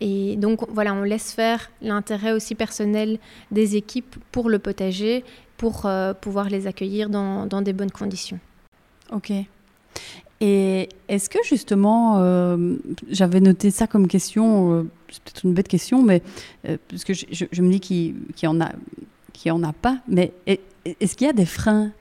[0.00, 3.18] et donc, voilà, on laisse faire l'intérêt aussi personnel
[3.50, 5.24] des équipes pour le potager,
[5.56, 5.88] pour
[6.20, 8.38] pouvoir les accueillir dans, dans des bonnes conditions.
[9.12, 9.32] Ok.
[10.46, 12.76] Et est-ce que justement, euh,
[13.08, 16.20] j'avais noté ça comme question, euh, c'est peut-être une bête question, mais
[16.68, 18.70] euh, parce que je, me dis qu'il n'y en, a,
[19.48, 21.92] en a pas, mais est-ce qu'il y a des freins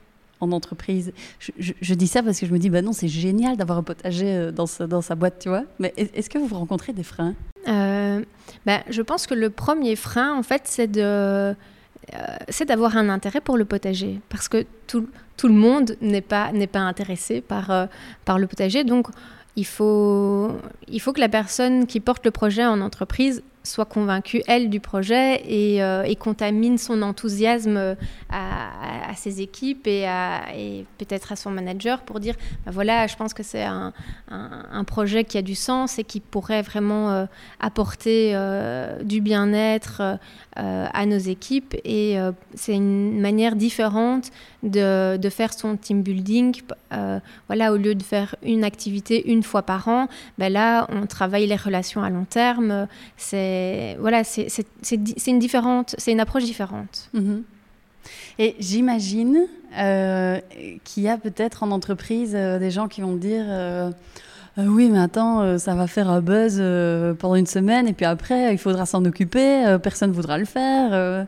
[0.42, 1.14] en entreprise?
[1.40, 4.52] Je, dis ça parce que je me dis, bah non, c'est génial d'avoir un potager
[4.52, 7.36] dans sa, dans sa boîte, tu vois, mais est-ce que vous rencontrez des freins?
[7.66, 11.56] Bah, Je pense que le premier frein, en fait, c'est de
[12.50, 14.20] c'est d'avoir un intérêt pour le potager.
[14.30, 17.86] Parce que tout, tout le monde n'est pas, pas intéressé par, euh,
[18.26, 18.84] par le potager.
[18.84, 19.08] Donc,
[19.56, 20.52] il faut,
[20.88, 24.80] il faut que la personne qui porte le projet en entreprise soit convaincue, elle, du
[24.80, 27.96] projet et, euh, contamine son enthousiasme
[28.30, 30.08] à, ses équipes et,
[30.56, 33.94] et peut-être à son manager pour dire, bah voilà, je pense que c'est un,
[34.30, 37.26] un, projet qui a du sens et qui pourrait vraiment euh,
[37.60, 40.02] apporter euh, du bien-être
[40.56, 41.76] à nos équipes.
[41.84, 42.16] Et
[42.54, 44.30] c'est une manière différente
[44.64, 46.62] de, faire son team building.
[47.48, 51.48] voilà, au lieu de faire une activité une fois par an, ben là, on travaille
[51.48, 52.88] les relations à long terme.
[53.18, 54.24] C'est voilà,
[55.28, 57.10] une différente, c'est une approche différente.
[57.14, 57.44] Mhm.
[58.40, 59.48] Et j'imagine
[59.78, 60.40] euh,
[60.84, 63.92] qu'il y a peut-être en entreprise euh, des gens qui vont dire euh,
[64.60, 67.94] euh, oui, mais attends, euh, ça va faire un buzz euh, pendant une semaine et
[67.94, 71.26] puis après, il faudra s'en occuper, personne ne voudra le faire.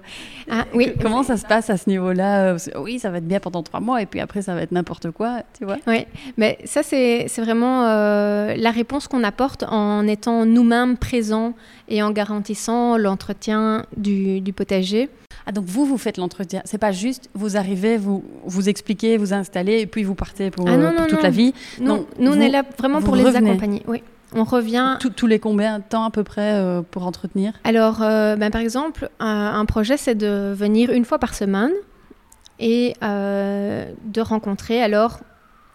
[0.50, 0.94] Ah, oui.
[1.02, 2.56] Comment ça se passe à ce niveau-là?
[2.78, 5.12] Oui, ça va être bien pendant trois mois et puis après, ça va être n'importe
[5.12, 6.06] quoi, tu vois Oui,
[6.38, 11.54] mais ça, c'est vraiment la réponse qu'on apporte en étant nous-mêmes présents
[11.88, 15.10] et en garantissant l'entretien du, du potager.
[15.46, 16.62] Ah, donc vous, vous faites l'entretien.
[16.66, 20.68] C'est pas juste, vous arrivez, vous vous expliquez, vous installez, et puis vous partez pour,
[20.68, 21.54] ah, euh, toute la vie.
[21.80, 23.84] Non, nous, on est là vraiment pour les accompagner.
[23.88, 24.02] Oui.
[24.36, 24.98] On revient.
[25.16, 27.54] tous les combien de temps à peu près euh, pour entretenir?
[27.64, 31.72] Alors, euh, ben, par exemple, un, projet, c'est de venir une fois par semaine
[32.60, 35.20] et de rencontrer alors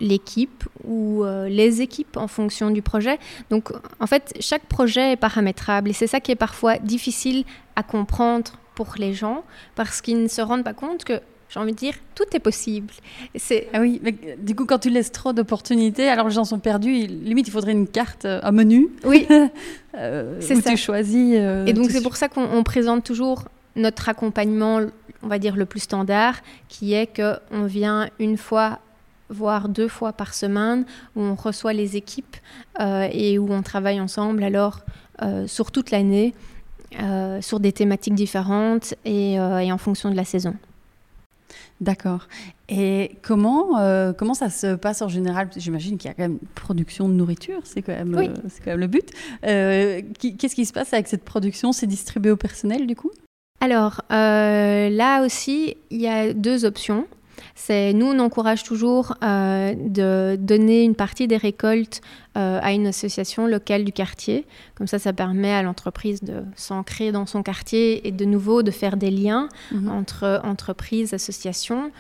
[0.01, 3.19] l'équipe ou les équipes en fonction du projet.
[3.51, 7.45] Donc, en fait, chaque projet est paramétrable et c'est ça qui est parfois difficile
[7.77, 9.45] à comprendre pour les gens
[9.75, 11.21] parce qu'ils ne se rendent pas compte que
[11.53, 12.93] j'ai envie de dire, tout est possible.
[13.35, 13.69] C'est...
[13.73, 17.07] Ah oui, mais du coup, quand tu laisses trop d'opportunités, alors les gens sont perdus,
[17.07, 18.89] limite, il faudrait une carte, euh, un menu.
[19.05, 19.27] Oui,
[19.97, 20.71] euh, c'est où ça.
[20.71, 21.35] tu choisis.
[21.37, 23.45] Euh, Et donc, c'est pour ça qu'on présente toujours
[23.77, 24.81] notre accompagnement,
[25.23, 26.37] on va dire, le plus standard,
[26.69, 28.79] qui est qu'on vient une fois
[29.29, 30.85] voire deux fois par semaine,
[31.15, 32.37] où on reçoit les équipes
[32.81, 34.81] et où on travaille ensemble alors
[35.47, 36.35] sur toute l'année
[36.99, 40.55] euh, sur des thématiques différentes euh, et, en fonction de la saison.
[41.81, 42.29] D'accord.
[42.69, 45.49] Et comment, euh, comment ça se passe en général?
[45.57, 48.71] J'imagine qu'il y a quand même une production de nourriture, c'est quand, même, c'est quand
[48.71, 49.11] même le but.
[49.43, 51.73] qu'est-ce qui se passe avec cette production?
[51.73, 53.11] C'est distribué au personnel du coup?
[53.61, 57.07] Alors là aussi, il y a deux options.
[57.63, 62.01] C'est nous, on encourage toujours euh, de donner une partie des récoltes
[62.39, 64.47] euh, à une association locale du quartier.
[64.77, 68.71] Comme ça, ça permet à l'entreprise de s'ancrer dans son quartier et de nouveau de
[68.71, 69.91] faire des liens mhm.
[69.91, 71.93] entre entreprises, associations.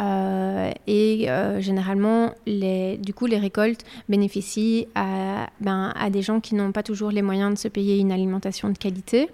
[0.00, 1.28] et
[1.60, 6.82] généralement, les, du coup, les récoltes bénéficient à, ben, à des gens qui n'ont pas
[6.82, 9.28] toujours les moyens de se payer une alimentation de qualité.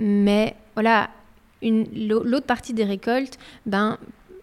[0.00, 1.10] mais voilà,
[1.62, 3.98] l'autre partie des récoltes ben,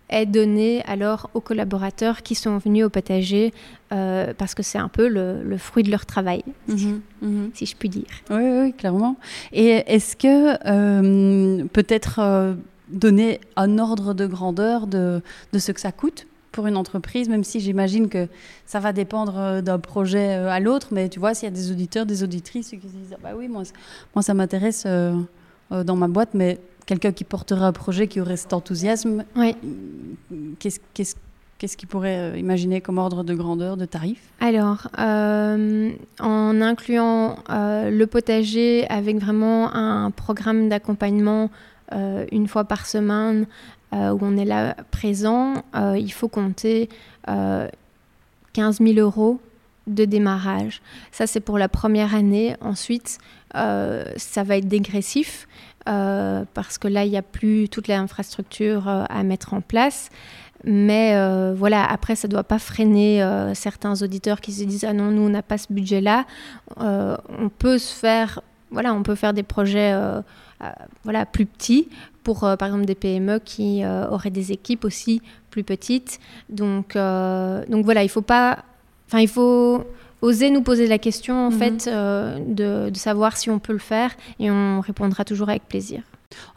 [0.09, 3.53] est donnée alors aux collaborateurs qui sont venus au potager
[3.91, 7.51] euh, parce que c'est un peu le, fruit de leur travail, mhm, mhm.
[7.53, 8.07] si je puis dire.
[8.29, 9.15] Oui, oui, clairement.
[9.51, 12.53] Et est-ce que euh, peut-être euh,
[12.89, 15.21] donner un ordre de grandeur de,
[15.53, 18.27] de, ce que ça coûte pour une entreprise, même si j'imagine que
[18.65, 22.05] ça va dépendre d'un projet à l'autre, mais tu vois, s'il y a des auditeurs,
[22.05, 23.63] des auditrices qui disent ah bah oui, moi,
[24.13, 28.53] moi ça m'intéresse dans ma boîte, mais quelqu'un qui porterait un projet qui aurait cet
[28.53, 29.55] enthousiasme, oui.
[30.59, 31.15] qu'est-ce qu'est-ce
[31.57, 34.19] Qu'est-ce qu'il pourrait euh, imaginer comme ordre de grandeur de tarif?
[34.41, 41.49] Alors, euh, en incluant euh, le potager avec vraiment un programme d'accompagnement
[42.31, 43.45] une fois par semaine
[43.93, 46.89] où on est là présent, il faut compter
[47.27, 49.39] 15 000 euros
[49.85, 50.81] de démarrage.
[51.11, 52.55] Ça, c'est pour la première année.
[52.59, 53.19] Ensuite,
[53.53, 55.47] ça va être dégressif.
[55.87, 60.09] Euh, parce que là, il n'y a plus toute l'infrastructure euh, à mettre en place.
[60.63, 63.23] Mais euh, voilà, après, ça ne doit pas freiner
[63.53, 66.25] certains auditeurs qui se disent Ah non, nous, on n'a pas ce budget-là.
[66.77, 69.93] on peut se faire, voilà, on peut faire des projets
[71.03, 71.87] voilà, plus petits
[72.23, 75.21] pour, par exemple, des PME qui auraient des équipes aussi
[75.51, 76.19] plus petites.
[76.49, 78.63] Donc, donc voilà, il faut pas.
[79.07, 79.85] Enfin, il faut
[80.25, 81.57] oser nous poser la question en mhm.
[81.57, 86.01] fait euh, de, savoir si on peut le faire et on répondra toujours avec plaisir.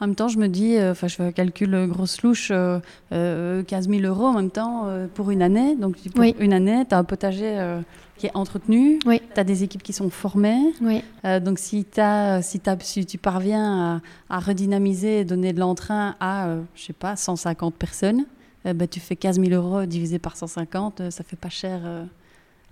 [0.01, 2.49] En même temps, je me dis, euh, enfin, je fais un calcul euh, grosse louche,
[2.49, 5.77] 15 000 euros en même temps pour une année.
[5.77, 7.79] Donc, pour une année, tu as un potager
[8.17, 9.21] qui est entretenu, oui.
[9.33, 10.73] tu as des équipes qui sont formées.
[10.81, 11.05] Oui.
[11.41, 14.01] donc, si, as, si, as, si, tu parviens
[14.31, 18.25] à, redynamiser et donner de l'entrain à, je sais pas, 150 personnes,
[18.65, 21.81] bah, tu fais 15 000 euros divisé par 150, ça fait pas cher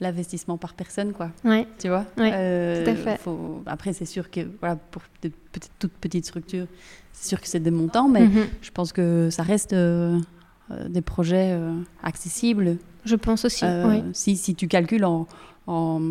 [0.00, 1.30] l'investissement par personne, quoi.
[1.44, 1.66] Ouais.
[1.78, 2.04] Tu vois?
[2.18, 3.20] Euh, Tout à fait.
[3.66, 6.66] Après, c'est sûr que voilà, pour de petites, toutes petites structures,
[7.12, 8.46] c'est sûr que c'est des montants, mais mhm.
[8.60, 10.18] je pense que ça reste euh,
[10.70, 11.58] euh, des projets
[12.02, 12.76] accessibles.
[13.04, 13.64] Je pense aussi.
[14.12, 15.26] si, si, tu calcules en,
[15.66, 16.02] en,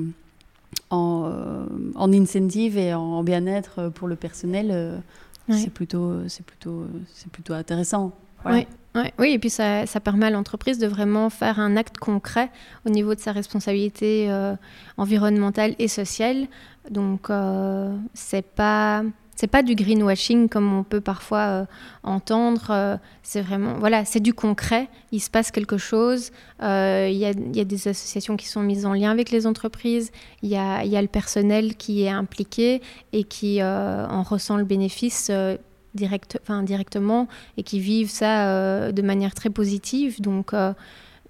[0.89, 1.31] en,
[1.95, 5.01] en incentive et en bien-être pour le personnel,
[5.49, 8.13] c'est plutôt, c'est plutôt, c'est plutôt intéressant.
[8.45, 8.65] Oui.
[9.19, 12.49] Oui, et puis ça, permet à l'entreprise de vraiment faire un acte concret
[12.85, 14.55] au niveau de sa responsabilité euh,
[14.97, 16.47] environnementale et sociale.
[16.89, 19.03] Donc, euh, c'est pas
[19.37, 21.65] c'est pas du greenwashing comme on peut parfois euh,
[22.03, 22.67] entendre.
[22.69, 24.87] Euh, c'est vraiment, voilà, c'est du concret.
[25.11, 26.31] Il se passe quelque chose.
[26.61, 30.11] Il y, a, des associations qui sont mises en lien avec les entreprises.
[30.41, 32.81] Il y a, le personnel qui est impliqué
[33.11, 35.29] et qui en ressent le bénéfice
[35.95, 37.27] direct, enfin, directement
[37.57, 40.21] et qui vivent ça euh, de manière très positive.
[40.21, 40.73] Donc, euh,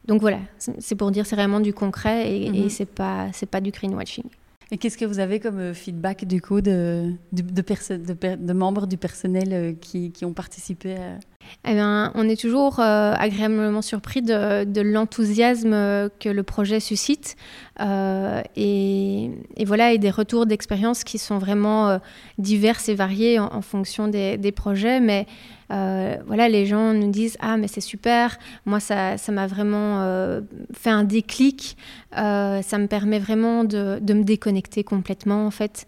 [0.05, 2.69] donc voilà, c'est pour dire c'est vraiment du concret et, et mhm.
[2.69, 4.25] c'est pas c'est pas du greenwashing.
[4.71, 8.87] Et qu'est-ce que vous avez comme euh, feedback du coup de, de, de, de membres
[8.87, 11.19] du personnel qui, qui ont participé à...
[11.67, 17.35] eh bien, On est toujours agréablement surpris de, l'enthousiasme que le projet suscite
[17.79, 21.99] et, et, voilà, et des retours d'expérience qui sont vraiment
[22.37, 24.99] divers et variés en, fonction des, des, projets.
[24.99, 25.25] Mais
[25.71, 30.01] euh, voilà, les gens nous disent ah mais c'est super, moi ça ça m'a vraiment
[30.01, 30.41] euh,
[30.73, 31.75] fait un déclic,
[32.17, 35.87] euh, ça me permet vraiment de, de, me déconnecter complètement en fait.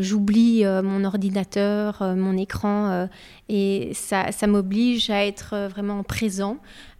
[0.00, 3.08] J'oublie mon ordinateur, mon écran
[3.48, 6.58] et ça, ça m'oblige à être vraiment présent.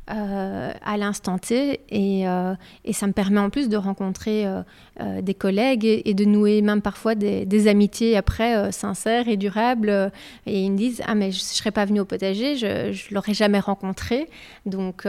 [0.09, 1.81] Euh, à l'instant T.
[1.89, 2.55] Et, euh,
[2.85, 6.81] et, ça me permet en plus de rencontrer euh, des collègues et, de nouer même
[6.81, 10.13] parfois des, amitiés après sincères et durables.
[10.47, 13.13] Et ils me disent ah mais je, ne serais pas venue au potager je, je
[13.13, 14.29] l'aurais jamais rencontré
[14.65, 15.09] donc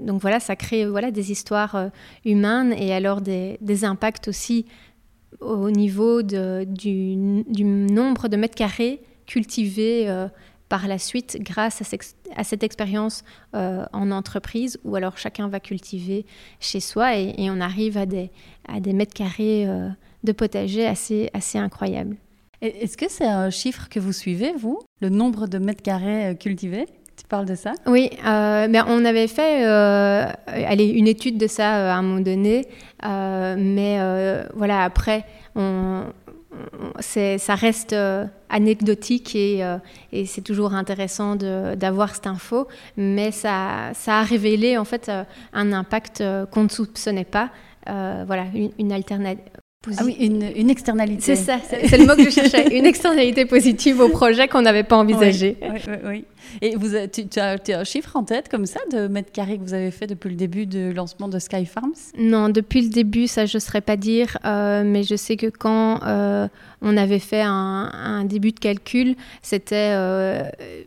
[0.00, 1.88] donc voilà ça crée voilà des histoires
[2.26, 4.66] humaines et alors des, impacts aussi
[5.40, 10.06] au niveau du, nombre de mètres carrés cultivés
[10.70, 16.24] par la suite grâce à, cette expérience euh, en entreprise où alors chacun va cultiver
[16.60, 18.30] chez soi et, on arrive à des,
[18.66, 19.88] à des mètres carrés euh,
[20.24, 22.16] de potager assez, assez incroyables.
[22.62, 26.34] Est-ce que c'est un chiffre que vous suivez, vous Le nombre de mètres carrés euh,
[26.34, 26.86] cultivés?
[27.16, 27.72] Tu parles de ça?
[27.86, 32.66] Oui, ben on avait fait allez, une étude de ça à un moment donné,
[33.02, 33.98] mais
[34.54, 36.04] voilà, après, on,
[37.00, 39.78] ça reste euh, anecdotique euh,
[40.12, 45.24] et, c'est toujours intéressant d'avoir cette info, mais ça, ça, a révélé en fait euh,
[45.52, 47.50] un impact qu'on ne soupçonnait pas.
[47.86, 48.92] voilà, une, une
[49.88, 51.22] Ah oui, une, une externalité.
[51.22, 54.82] C'est ça, c'est le mot que je cherchais, une externalité positive au projet qu'on n'avait
[54.82, 55.56] pas envisagé.
[55.62, 56.24] Oui, oui, oui,
[56.60, 59.32] Et vous, tu, tu, as, tu, as, un chiffre en tête comme ça de mètres
[59.32, 61.94] carrés que vous avez fait depuis le début du lancement de Sky Farms?
[62.18, 65.46] Non, depuis le début, ça je ne saurais pas dire, euh, mais je sais que
[65.46, 66.46] quand euh,
[66.82, 70.42] on avait fait un, un, début de calcul, c'était euh,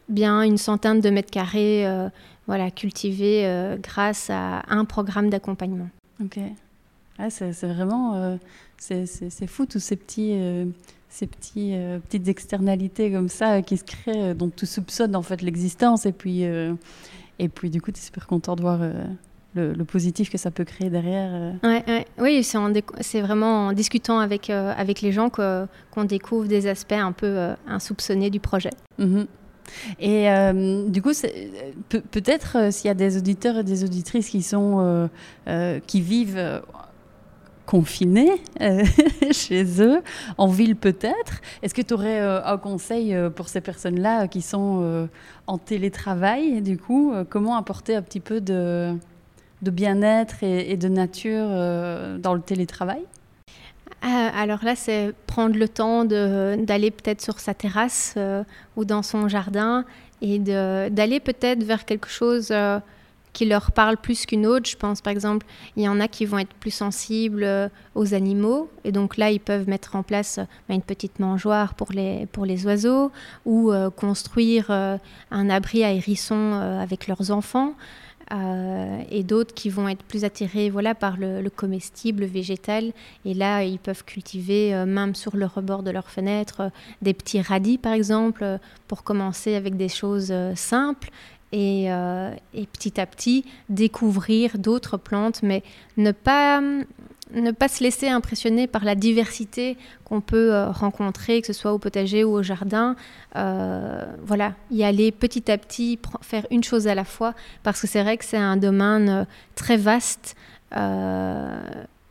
[0.07, 2.09] bien une centaine de mètres carrés euh,
[2.45, 5.89] voilà, cultivés euh, grâce à un programme d'accompagnement.
[6.23, 6.37] Ok.
[7.19, 8.37] Ah, c'est vraiment
[8.77, 10.65] c'est fou tous ces petits, euh,
[11.09, 15.15] ces petits, euh, petites externalités comme ça euh, qui se créent, euh, dont tu soupçonnes
[15.15, 16.73] en fait l'existence et puis, euh,
[17.39, 18.79] et puis du coup tu es super content de voir
[19.55, 21.53] le, le, positif que ça peut créer derrière.
[21.63, 22.05] Ouais, ouais.
[22.19, 27.11] Oui, c'est vraiment en discutant avec, avec les gens qu'on qu découvre des aspects un
[27.11, 28.71] peu insoupçonnés du projet.
[28.97, 29.27] Mm -hmm.
[29.99, 31.11] Et euh, du coup,
[31.89, 35.07] pe peut-être euh, s'il y a des auditeurs et des auditrices qui sont
[35.47, 36.61] euh, qui vivent
[37.65, 38.83] confinés euh,
[39.31, 40.01] chez eux,
[40.37, 41.41] en ville peut-être.
[41.61, 45.09] Est-ce que tu aurais euh, un conseil euh, pour ces personnes-là qui sont
[45.47, 48.93] en télétravail Du coup, comment apporter un petit peu de,
[49.61, 51.47] bien-être et, de nature
[52.19, 53.01] dans le télétravail?
[54.01, 58.17] Alors là, c'est prendre le temps d'aller peut-être sur sa terrasse
[58.75, 59.85] ou dans son jardin
[60.21, 62.53] et d'aller peut-être vers quelque chose
[63.33, 64.69] qui leur parle plus qu'une autre.
[64.69, 68.13] Je pense par exemple, il y en a qui vont être plus sensibles euh, aux
[68.13, 72.27] animaux et donc là ils peuvent mettre en place euh, une petite mangeoire pour les,
[72.27, 73.11] pour les oiseaux
[73.45, 77.73] ou euh, construire un abri à hérissons avec leurs enfants.
[79.11, 82.91] Et d'autres qui vont être plus attirés voilà, par le, le, comestible, le végétal.
[83.25, 86.71] Et là, ils peuvent cultiver, même sur le rebord de leur fenêtre,
[87.03, 88.57] des petits radis, par exemple,
[88.87, 91.11] pour commencer avec des choses simples
[91.53, 95.61] et, euh, et, petit à petit découvrir d'autres plantes, mais
[95.97, 101.47] ne pas, ne pas se laisser impressionner par la diversité qu'on peut euh, rencontrer, que
[101.47, 102.95] ce soit au potager ou au jardin.
[103.35, 107.87] Euh, voilà, y aller petit à petit, faire une chose à la fois, parce que
[107.87, 110.35] c'est vrai que c'est un domaine très vaste.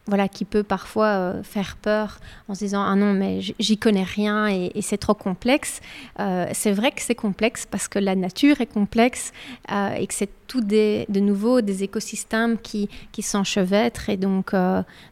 [0.07, 4.03] Voilà, qui peut parfois euh, faire peur en se disant ah non mais j'y connais
[4.03, 5.81] rien et, c'est trop complexe.
[6.19, 9.33] Euh, c'est vrai que c'est complexe parce que la nature est complexe
[9.71, 14.55] euh, et que c'est tout de nouveau des écosystèmes qui, qui s'enchevêtrent et donc,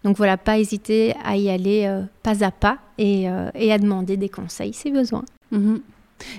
[0.04, 1.88] donc voilà, pas hésiter à y aller
[2.22, 5.24] pas à pas et, et, à demander des conseils si besoin.
[5.52, 5.80] Mm -hmm.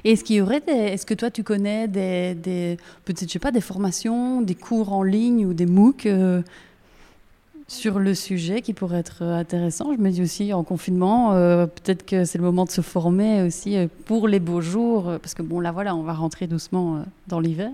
[0.04, 3.46] Et est-ce qu'il y aurait est-ce que toi tu connais des, des peut-être je sais
[3.48, 6.06] pas des formations, des cours en ligne ou des MOOC
[7.72, 9.94] sur le sujet qui pourrait être euh, intéressant.
[9.96, 13.44] Je me dis aussi en confinement, euh, peut-être que c'est le moment de se former
[13.44, 17.06] aussi euh, pour les beaux jours, parce que bon là voilà, on va rentrer doucement
[17.28, 17.72] dans l'hiver.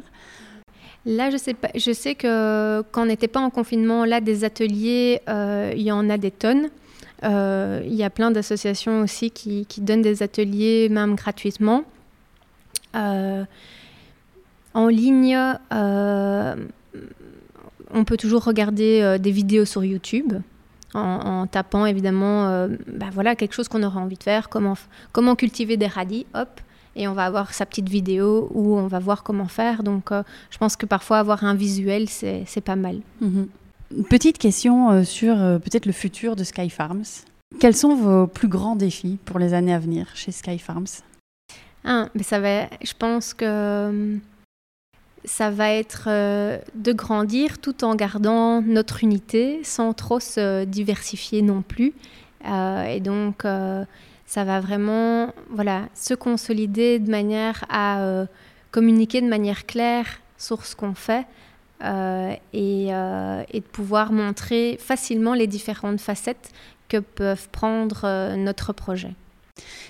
[1.05, 5.91] Là, je sais, que quand on n'était pas en confinement, là, des ateliers, il y
[5.91, 6.69] en a des tonnes.
[7.23, 11.85] Il y a plein d'associations aussi qui, donnent des ateliers, même gratuitement.
[12.93, 13.45] En
[14.89, 15.37] ligne,
[17.91, 20.33] on peut toujours regarder euh, des vidéos sur YouTube
[20.93, 24.75] en, en tapant évidemment euh, bah voilà, quelque chose qu'on aurait envie de faire, comment,
[25.11, 26.61] comment cultiver des radis, hop,
[26.97, 29.83] et on va avoir sa petite vidéo où on va voir comment faire.
[29.83, 32.99] Donc euh, je pense que parfois avoir un visuel, c'est pas mal.
[33.21, 37.05] Une petite question euh, sur euh, peut-être le futur de Sky Farms.
[37.59, 41.01] Quels sont vos plus grands défis pour les années à venir chez Sky Farms?
[41.85, 44.17] Ah, mais ça va, Je pense que
[45.25, 51.41] ça va être euh, de grandir tout en gardant notre unité sans trop se diversifier
[51.41, 51.93] non plus.
[52.45, 53.83] Euh, et donc, euh,
[54.25, 58.25] ça va vraiment voilà, se consolider de manière à
[58.71, 60.05] communiquer de manière claire
[60.37, 61.25] sur ce qu'on fait
[61.81, 66.51] et, de pouvoir montrer facilement les différentes facettes
[66.89, 69.15] que peuvent prendre notre projet.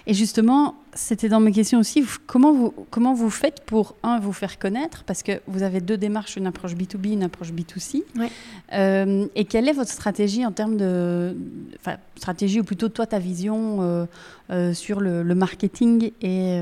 [0.05, 4.31] Et justement, c'était dans mes questions aussi, comment vous, comment vous faites pour, un, vous
[4.31, 8.03] faire connaître, parce que vous avez deux démarches, une approche B2B, une approche B2C.
[8.17, 8.29] Ouais.
[8.73, 11.35] Euh, et quelle est votre stratégie en termes de...
[11.79, 14.05] Enfin, stratégie, ou plutôt toi, ta vision euh,
[14.49, 16.57] euh, sur le, le, marketing et,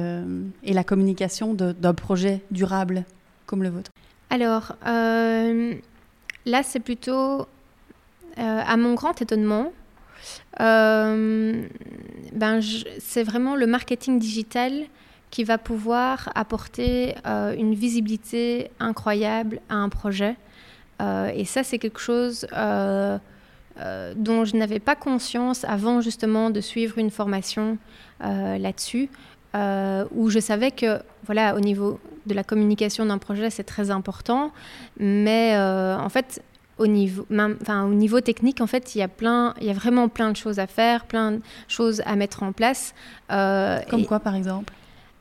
[0.64, 3.04] et la communication d'un projet durable
[3.46, 3.92] comme le vôtre?
[4.32, 7.46] Alors, là, c'est plutôt,
[8.38, 9.72] à mon grand étonnement,
[10.60, 11.68] euh,
[12.34, 12.60] ben
[13.00, 14.84] c'est vraiment le marketing digital
[15.32, 20.36] qui va pouvoir apporter euh, une visibilité incroyable à un projet.
[21.02, 22.48] Euh, et ça, c'est quelque chose
[24.16, 27.78] dont je n'avais pas conscience avant justement de suivre une formation
[28.22, 29.10] là-dessus,
[29.54, 34.54] où je savais que, voilà, au niveau de la communication d'un projet, c'est très important,
[34.98, 36.42] mais en fait,
[36.78, 37.26] au niveau,
[37.62, 40.32] enfin, au niveau technique, en fait, il y a plein, il y a vraiment plein
[40.32, 42.94] de choses à faire, plein de choses à mettre en place.
[43.30, 44.74] Comme quoi, par exemple?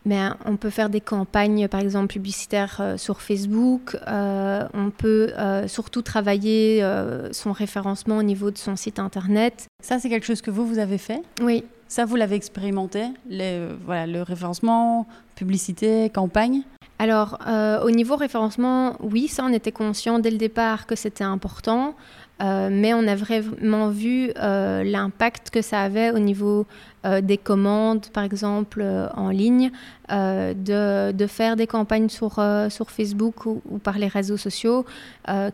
[0.07, 3.97] Mais hein, on peut faire des campagnes, par exemple, publicitaires euh, sur Facebook.
[4.07, 6.85] Euh, on peut euh, surtout travailler
[7.33, 9.67] son référencement au niveau de son site Internet.
[9.83, 11.23] Ça, c'est quelque chose que vous, vous avez fait?
[11.43, 11.65] Oui.
[11.89, 16.63] Ça, vous l'avez expérimenté les, voilà, Le référencement, publicité, campagne?
[16.99, 17.39] Alors,
[17.83, 21.95] au niveau référencement, oui, ça, on était conscient dès le départ que c'était important.
[22.43, 26.67] Euh, mais on a vraiment vu euh, l'impact que ça avait au niveau
[27.07, 28.85] euh, des commandes, par exemple,
[29.15, 29.71] en ligne,
[30.09, 32.41] de, faire des campagnes sur,
[32.89, 34.85] Facebook ou, par les réseaux sociaux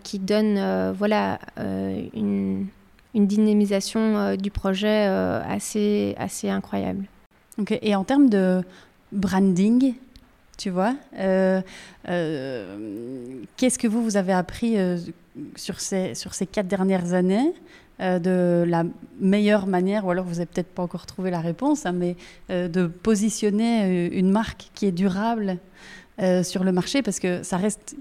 [0.03, 1.39] qui donnent voilà,
[2.15, 2.67] une,
[3.15, 6.15] dynamisation du projet assez
[6.45, 7.05] incroyable.
[7.83, 8.63] Et en termes de
[9.13, 9.95] branding,
[10.61, 10.95] tu vois,
[13.57, 14.77] qu'est-ce que vous, vous avez appris
[15.57, 17.55] sur ces, sur ces quatre dernières années
[18.01, 18.85] euh, de la
[19.21, 22.17] meilleure manière, ou alors vous n'avez peut-être pas encore trouvé la réponse, hein, mais
[22.49, 25.59] euh, de positionner euh, une marque qui est durable
[26.21, 27.97] euh, sur le marché parce que ça reste,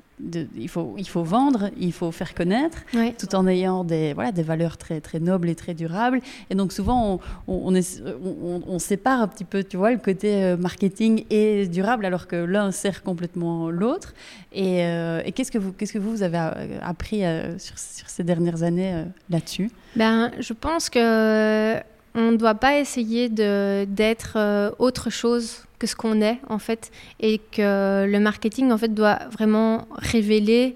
[0.57, 2.79] il, faut, il faut vendre, il faut faire connaître,
[3.17, 6.19] tout en ayant des, voilà, des valeurs très, très nobles et très durables.
[6.49, 10.57] Et donc souvent, on, on, on, sépare un petit peu, tu vois, le côté euh,
[10.57, 14.13] marketing et durable alors que l'un sert complètement l'autre.
[14.51, 16.37] Et, euh, et qu'est-ce que vous, qu'est-ce que vous, avez
[16.81, 17.21] appris
[17.57, 19.71] sur, sur, ces dernières années là-dessus?
[19.95, 21.79] Ben, Je pense que
[22.15, 24.37] on ne doit pas essayer d'être
[24.79, 29.19] autre chose que ce qu'on est en fait et que le marketing en fait doit
[29.31, 30.75] vraiment révéler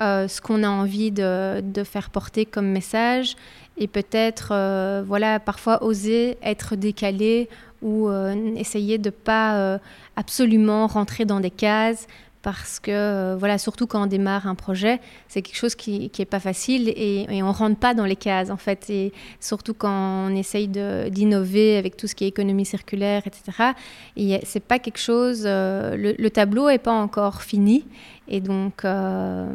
[0.00, 3.36] euh, ce qu'on a envie de, faire porter comme message
[3.76, 7.50] et peut-être euh, voilà parfois oser être décalé
[7.82, 9.78] ou euh, essayer de pas
[10.16, 12.06] absolument rentrer dans des cases
[12.42, 16.24] parce que, euh, voilà, surtout quand on démarre un projet, c'est quelque chose qui n'est
[16.24, 18.88] pas facile et, on ne rentre pas dans les cases, en fait.
[18.88, 23.74] Et surtout quand on essaye d'innover avec tout ce qui est économie circulaire, etc.
[24.16, 27.84] Ce n'est pas quelque chose, euh, le, tableau n'est pas encore fini.
[28.28, 29.46] Et donc, euh,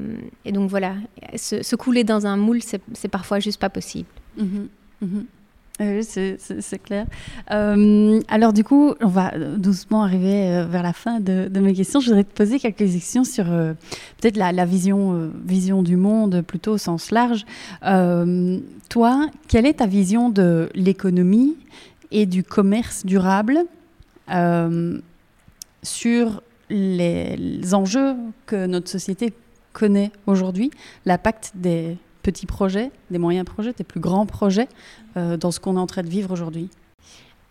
[0.68, 0.96] voilà,
[1.36, 4.10] se, couler dans un moule, c'est parfois juste pas possible.
[4.38, 4.68] Mm-hmm.
[5.04, 5.26] Mm-hmm.
[5.78, 7.06] Oui, c'est clair.
[7.52, 12.00] Euh, alors du coup, on va doucement arriver euh, vers la fin de, mes questions.
[12.00, 13.74] Je voudrais te poser quelques questions sur euh,
[14.22, 17.46] peut-être la, vision, vision du monde plutôt au sens large.
[18.90, 21.58] toi, quelle est ta vision de l'économie
[22.12, 23.66] et du commerce durable
[25.84, 28.16] sur les enjeux
[28.46, 29.34] que notre société
[29.74, 30.72] connaît aujourd'hui,
[31.06, 34.68] l'impact des petits projets, des moyens projets, des plus grands projets
[35.16, 36.70] euh, dans ce qu'on est en train de vivre aujourd'hui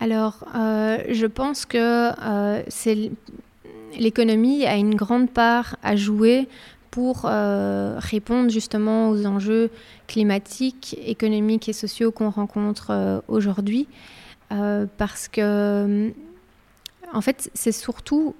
[0.01, 2.62] Alors, euh, je pense que euh,
[3.97, 6.49] l'économie a une grande part à jouer
[6.91, 9.70] pour répondre justement aux enjeux
[10.07, 13.89] climatiques, économiques et sociaux qu'on rencontre aujourd'hui.
[14.49, 16.12] parce que,
[17.12, 18.37] en fait, c'est surtout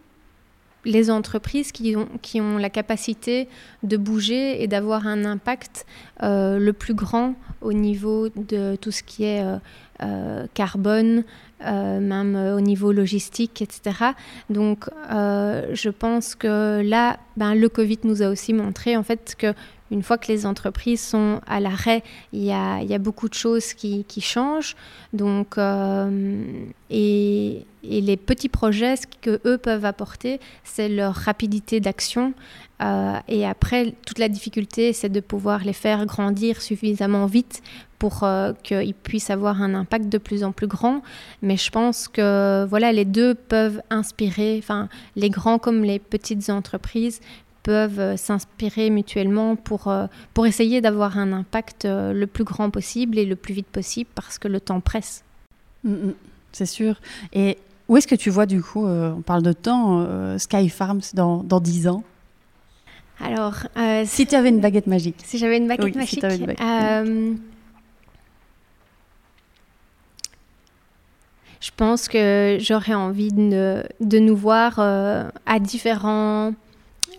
[0.85, 3.49] les entreprises qui ont, qui ont la capacité
[3.83, 5.87] de bouger et d'avoir un impact
[6.23, 9.57] euh, le plus grand au niveau de tout ce qui est euh,
[10.03, 11.25] euh, carbone,
[11.61, 14.13] même au niveau logistique, etc.
[14.51, 19.55] Donc je pense que là, ben, le Covid nous a aussi montré en fait que
[19.91, 24.05] une fois que les entreprises sont à l'arrêt, il y a, beaucoup de choses qui,
[24.21, 24.77] changent.
[25.13, 25.57] Donc,
[26.91, 32.35] et, et les petits projets, ce que eux peuvent apporter, c'est leur rapidité d'action.
[32.83, 37.63] Euh, et après, toute la difficulté, c'est de pouvoir les faire grandir suffisamment vite
[37.99, 41.03] pour euh, qu'ils puissent avoir un impact de plus en plus grand.
[41.41, 46.51] Mais je pense que voilà, les deux peuvent inspirer, enfin, les grands comme les petites
[46.51, 47.21] entreprises
[47.65, 49.93] peuvent euh, s'inspirer mutuellement pour,
[50.35, 54.39] pour essayer d'avoir un impact le plus grand possible et le plus vite possible parce
[54.39, 55.25] que le temps presse.
[55.83, 56.15] Mm, mm,
[56.53, 57.01] c'est sûr.
[57.33, 57.59] Et
[57.89, 61.03] où est-ce que tu vois du coup, euh, on parle de temps, euh, Sky Farms
[61.13, 62.03] dans, dans 10 ans?
[63.21, 65.17] Alors, euh, si tu avais une baguette magique.
[65.25, 66.25] Si j'avais une baguette magique.
[71.61, 76.53] je pense que j'aurais envie de, de, nous voir à différents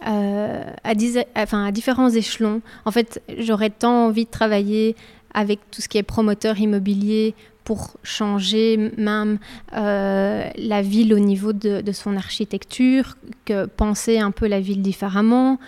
[0.02, 0.94] à,
[1.36, 2.62] enfin, à différents échelons.
[2.86, 4.96] En fait, j'aurais tant envie de travailler
[5.34, 7.36] avec tout ce qui est promoteur immobilier
[7.66, 9.40] pour changer même
[9.74, 15.60] euh, la ville au niveau de, son architecture, que penser un peu la ville différemment,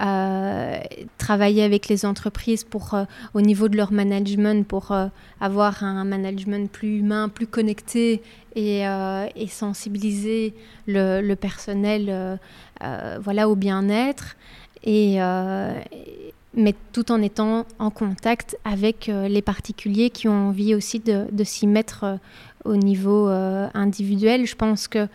[0.00, 0.78] euh,
[1.18, 3.04] travailler avec les entreprises pour, euh,
[3.34, 4.96] au niveau de leur management pour
[5.40, 8.22] avoir un management plus humain, plus connecté
[8.54, 10.54] et, et sensibiliser
[10.86, 12.38] le, personnel
[13.20, 14.36] voilà, au bien-être.
[14.84, 15.18] Et,
[16.54, 21.66] mais tout en étant en contact avec les particuliers qui ont envie aussi de, s'y
[21.66, 22.18] mettre
[22.64, 24.46] au niveau individuel.
[24.46, 25.08] Je pense que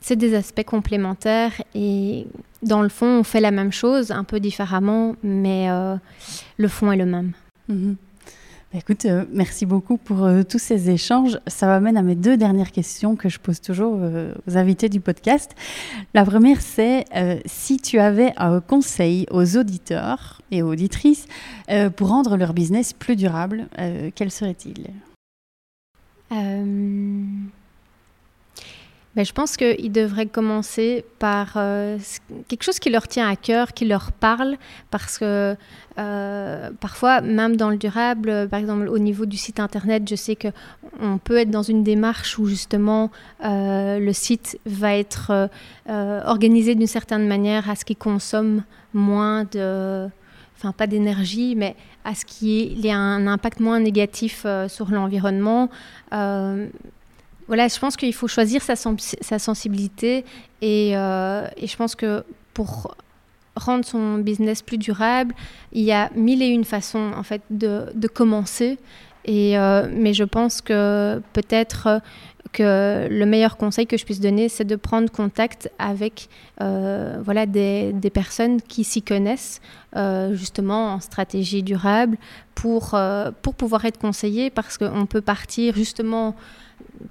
[0.00, 2.26] c'est des aspects complémentaires et
[2.62, 5.68] dans le fond, on fait la même chose, un peu différemment, mais
[6.56, 7.32] le fond est le même.
[7.68, 7.96] Mhm.
[8.74, 11.38] Bah, écoute, euh, merci beaucoup pour euh, tous ces échanges.
[11.46, 14.98] Ça m'amène à mes deux dernières questions que je pose toujours euh, aux invités du
[14.98, 15.54] podcast.
[16.12, 17.04] La première, c'est
[17.46, 21.26] si tu avais un conseil aux auditeurs et aux auditrices
[21.94, 23.68] pour rendre leur business plus durable,
[24.16, 24.90] quel serait-il?
[29.16, 31.98] Ben, je pense qu'ils devraient commencer par euh,
[32.48, 34.56] quelque chose qui leur tient à cœur, qui leur parle,
[34.90, 35.56] parce que
[35.98, 40.36] euh, parfois, même dans le durable, par exemple au niveau du site internet, je sais
[40.36, 43.12] qu'on peut être dans une démarche où justement
[43.44, 45.48] euh, le site va être
[45.88, 50.08] organisé d'une certaine manière à ce qu'il consomme moins de
[50.56, 55.68] enfin pas d'énergie, mais à ce qu'il ait un impact moins négatif sur l'environnement
[57.46, 58.76] voilà, je pense qu'il faut choisir sa,
[59.38, 60.24] sensibilité
[60.62, 62.24] et, euh, et, je pense que
[62.54, 62.94] pour
[63.56, 65.34] rendre son business plus durable,
[65.72, 68.78] il y a mille et une façons en fait de, commencer.
[69.26, 72.00] Et, euh, mais je pense que peut-être
[72.52, 76.28] que le meilleur conseil que je puisse donner, c'est de prendre contact avec
[76.60, 79.60] euh, voilà, des, des, personnes qui s'y connaissent
[80.32, 82.16] justement en stratégie durable
[82.54, 82.98] pour,
[83.42, 86.34] pour pouvoir être conseillé parce qu'on peut partir justement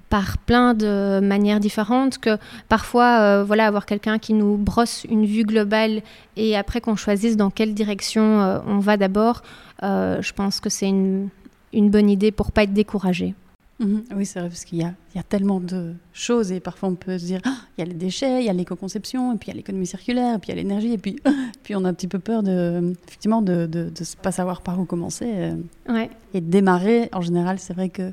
[0.08, 2.38] par plein de manières différentes que
[2.68, 6.02] parfois euh, voilà avoir quelqu'un qui nous brosse une vue globale
[6.36, 9.42] et après qu'on choisisse dans quelle direction euh, on va d'abord
[9.82, 11.28] euh, je pense que c'est une,
[11.72, 13.34] une, bonne idée pour pas être découragé
[13.80, 14.04] mhm.
[14.14, 17.18] oui c'est vrai parce qu'il y, y a, tellement de choses et parfois on peut
[17.18, 19.52] se dire ah, il y a les déchets il y a l'éco-conception et puis il
[19.52, 21.16] y a l'économie circulaire et puis il y a l'énergie et puis
[21.62, 24.84] puis on a un petit peu peur de effectivement de ne pas savoir par où
[24.84, 25.52] commencer
[25.88, 26.10] ouais.
[26.34, 28.12] et de démarrer en général c'est vrai que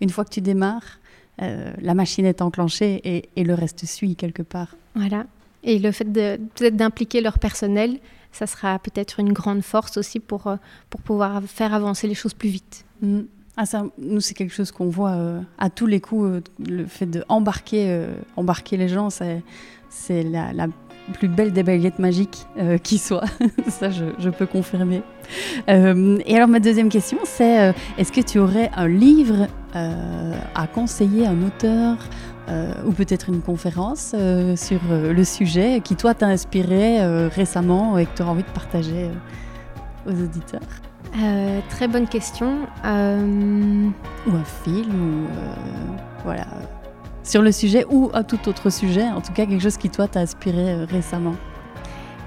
[0.00, 0.98] une fois que tu démarres
[1.42, 4.74] euh, la machine est enclenchée et, le reste suit quelque part.
[4.94, 5.26] Voilà.
[5.62, 7.98] Et le fait peut-être d'impliquer leur personnel,
[8.32, 10.56] ça sera peut-être une grande force aussi pour, euh,
[10.88, 12.84] pour pouvoir faire avancer les choses plus vite.
[13.02, 13.22] Mm.
[13.58, 16.42] Ah, ça, nous, c'est quelque chose qu'on voit euh, à tous les coups.
[16.58, 20.68] le fait d'embarquer embarquer les gens, c'est la, la
[21.12, 23.24] plus belle des baguettes magiques euh, qui soit.
[23.68, 25.02] Ça, je, peux confirmer.
[25.68, 29.46] Euh, et alors, ma deuxième question, c'est euh, est-ce que tu aurais un livre
[30.54, 31.96] à conseiller, un auteur
[32.86, 34.14] ou peut-être une conférence
[34.56, 39.10] sur le sujet qui, toi, t'a inspiré récemment et que tu auras envie de partager
[40.06, 40.60] aux auditeurs?
[41.68, 42.60] Très bonne question.
[42.84, 45.26] Ou un film, ou
[46.24, 46.46] voilà.
[47.26, 50.06] Sur le sujet ou à tout autre sujet, en tout cas quelque chose qui toi
[50.06, 51.34] t'a inspiré euh, récemment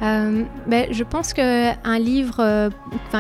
[0.01, 2.69] euh, ben, je pense qu'un livre euh,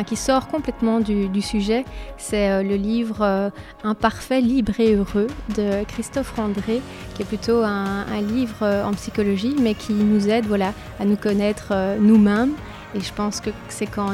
[0.05, 1.85] qui sort complètement du, sujet,
[2.17, 3.51] c'est le livre
[3.83, 6.81] Imparfait, libre et heureux de Christophe Randré,
[7.15, 11.73] qui est plutôt un, livre en psychologie, mais qui nous aide voilà, à nous connaître
[11.99, 12.53] nous-mêmes.
[12.95, 14.13] Et je pense que c'est quand,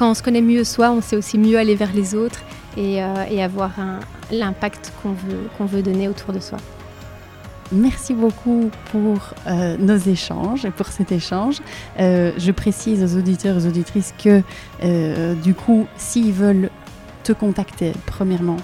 [0.00, 2.40] on se connaît mieux soi, on sait aussi mieux aller vers les autres
[2.76, 3.72] et, avoir
[4.30, 6.58] l'impact qu'on veut donner autour de soi.
[7.72, 11.58] Merci beaucoup pour euh, nos échanges et pour cet échange.
[12.00, 14.42] Euh, je précise aux auditeurs et aux auditrices que,
[14.82, 16.70] euh, du coup, s'ils veulent
[17.22, 18.56] te contacter, premièrement,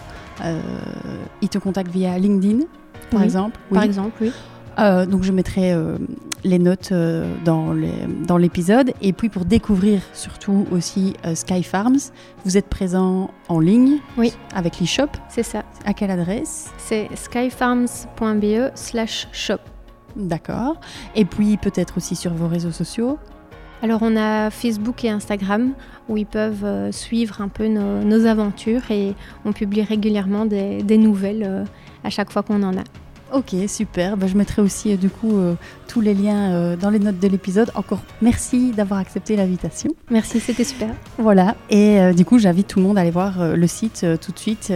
[1.41, 2.65] ils te contactent via LinkedIn,
[3.11, 3.59] par exemple.
[3.73, 4.33] Par exemple, oui.
[4.79, 5.97] Euh, donc je mettrai euh,
[6.45, 8.93] les notes euh, dans l'épisode.
[9.01, 11.99] Et puis pour découvrir surtout aussi Sky Farms,
[12.45, 14.33] vous êtes présent en ligne oui.
[14.55, 15.09] avec l'e-shop.
[15.29, 15.65] C'est ça.
[15.85, 19.59] À quelle adresse C'est skyfarms.be slash shop.
[20.17, 20.81] D'accord.
[21.15, 23.19] Et puis peut-être aussi sur vos réseaux sociaux
[23.83, 25.75] alors on a Facebook et Instagram
[26.09, 29.15] où ils peuvent suivre un peu nos, aventures et
[29.45, 31.67] on publie régulièrement des, des nouvelles
[32.03, 32.85] à chaque fois qu'on en a.
[33.33, 34.17] Ok, super.
[34.17, 35.55] Bah, je mettrai aussi euh, du coup euh,
[35.89, 37.71] tous les liens euh, dans les notes de l'épisode.
[37.75, 39.91] Encore merci d'avoir accepté l'invitation.
[40.11, 40.91] Merci, c'était super.
[41.19, 41.57] Voilà.
[41.69, 44.73] Et du coup, j'invite tout le monde à aller voir le site tout de suite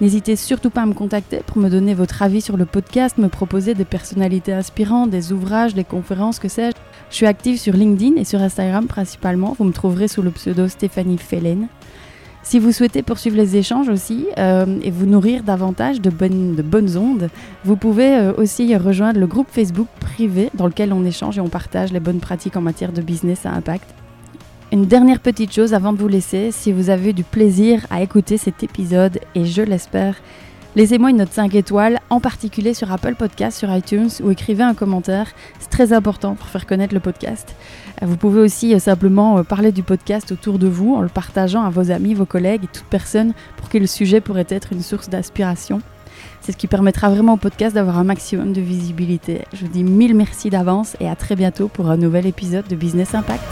[0.02, 3.30] N'hésitez surtout pas à me contacter pour me donner votre avis sur le podcast, me
[3.30, 6.76] proposer des personnalités inspirantes, des ouvrages, des conférences, que sais-je.
[7.10, 9.56] Je suis active sur LinkedIn et sur Instagram principalement.
[9.58, 11.70] Vous me trouverez sous le pseudo Stéphanie Fellen.
[12.44, 16.62] Si vous souhaitez poursuivre les échanges aussi euh, et vous nourrir davantage de bonnes, de
[16.62, 17.30] bonnes ondes,
[17.64, 21.48] vous pouvez euh, aussi rejoindre le groupe Facebook privé dans lequel on échange et on
[21.48, 23.96] partage les bonnes pratiques en matière de business à impact.
[24.74, 28.38] Une dernière petite chose avant de vous laisser, si vous avez du plaisir à écouter
[28.38, 30.16] cet épisode, et je l'espère,
[30.76, 34.74] Laissez-moi une note 5 étoiles, en particulier sur Apple Podcast, sur iTunes, ou écrivez un
[34.74, 35.28] commentaire.
[35.60, 37.56] C'est très important pour faire connaître le podcast.
[38.02, 41.10] Euh, vous pouvez aussi euh, simplement euh, parler du podcast autour de vous en le
[41.10, 44.74] partageant à vos amis, vos collègues et toute personne pour qui le sujet pourrait être
[44.74, 45.80] une source d'inspiration.
[46.42, 49.46] C'est ce qui permettra vraiment au podcast d'avoir un maximum de visibilité.
[49.54, 52.76] Je vous dis mille merci d'avance et à très bientôt pour un nouvel épisode de
[52.76, 53.44] Business Impact.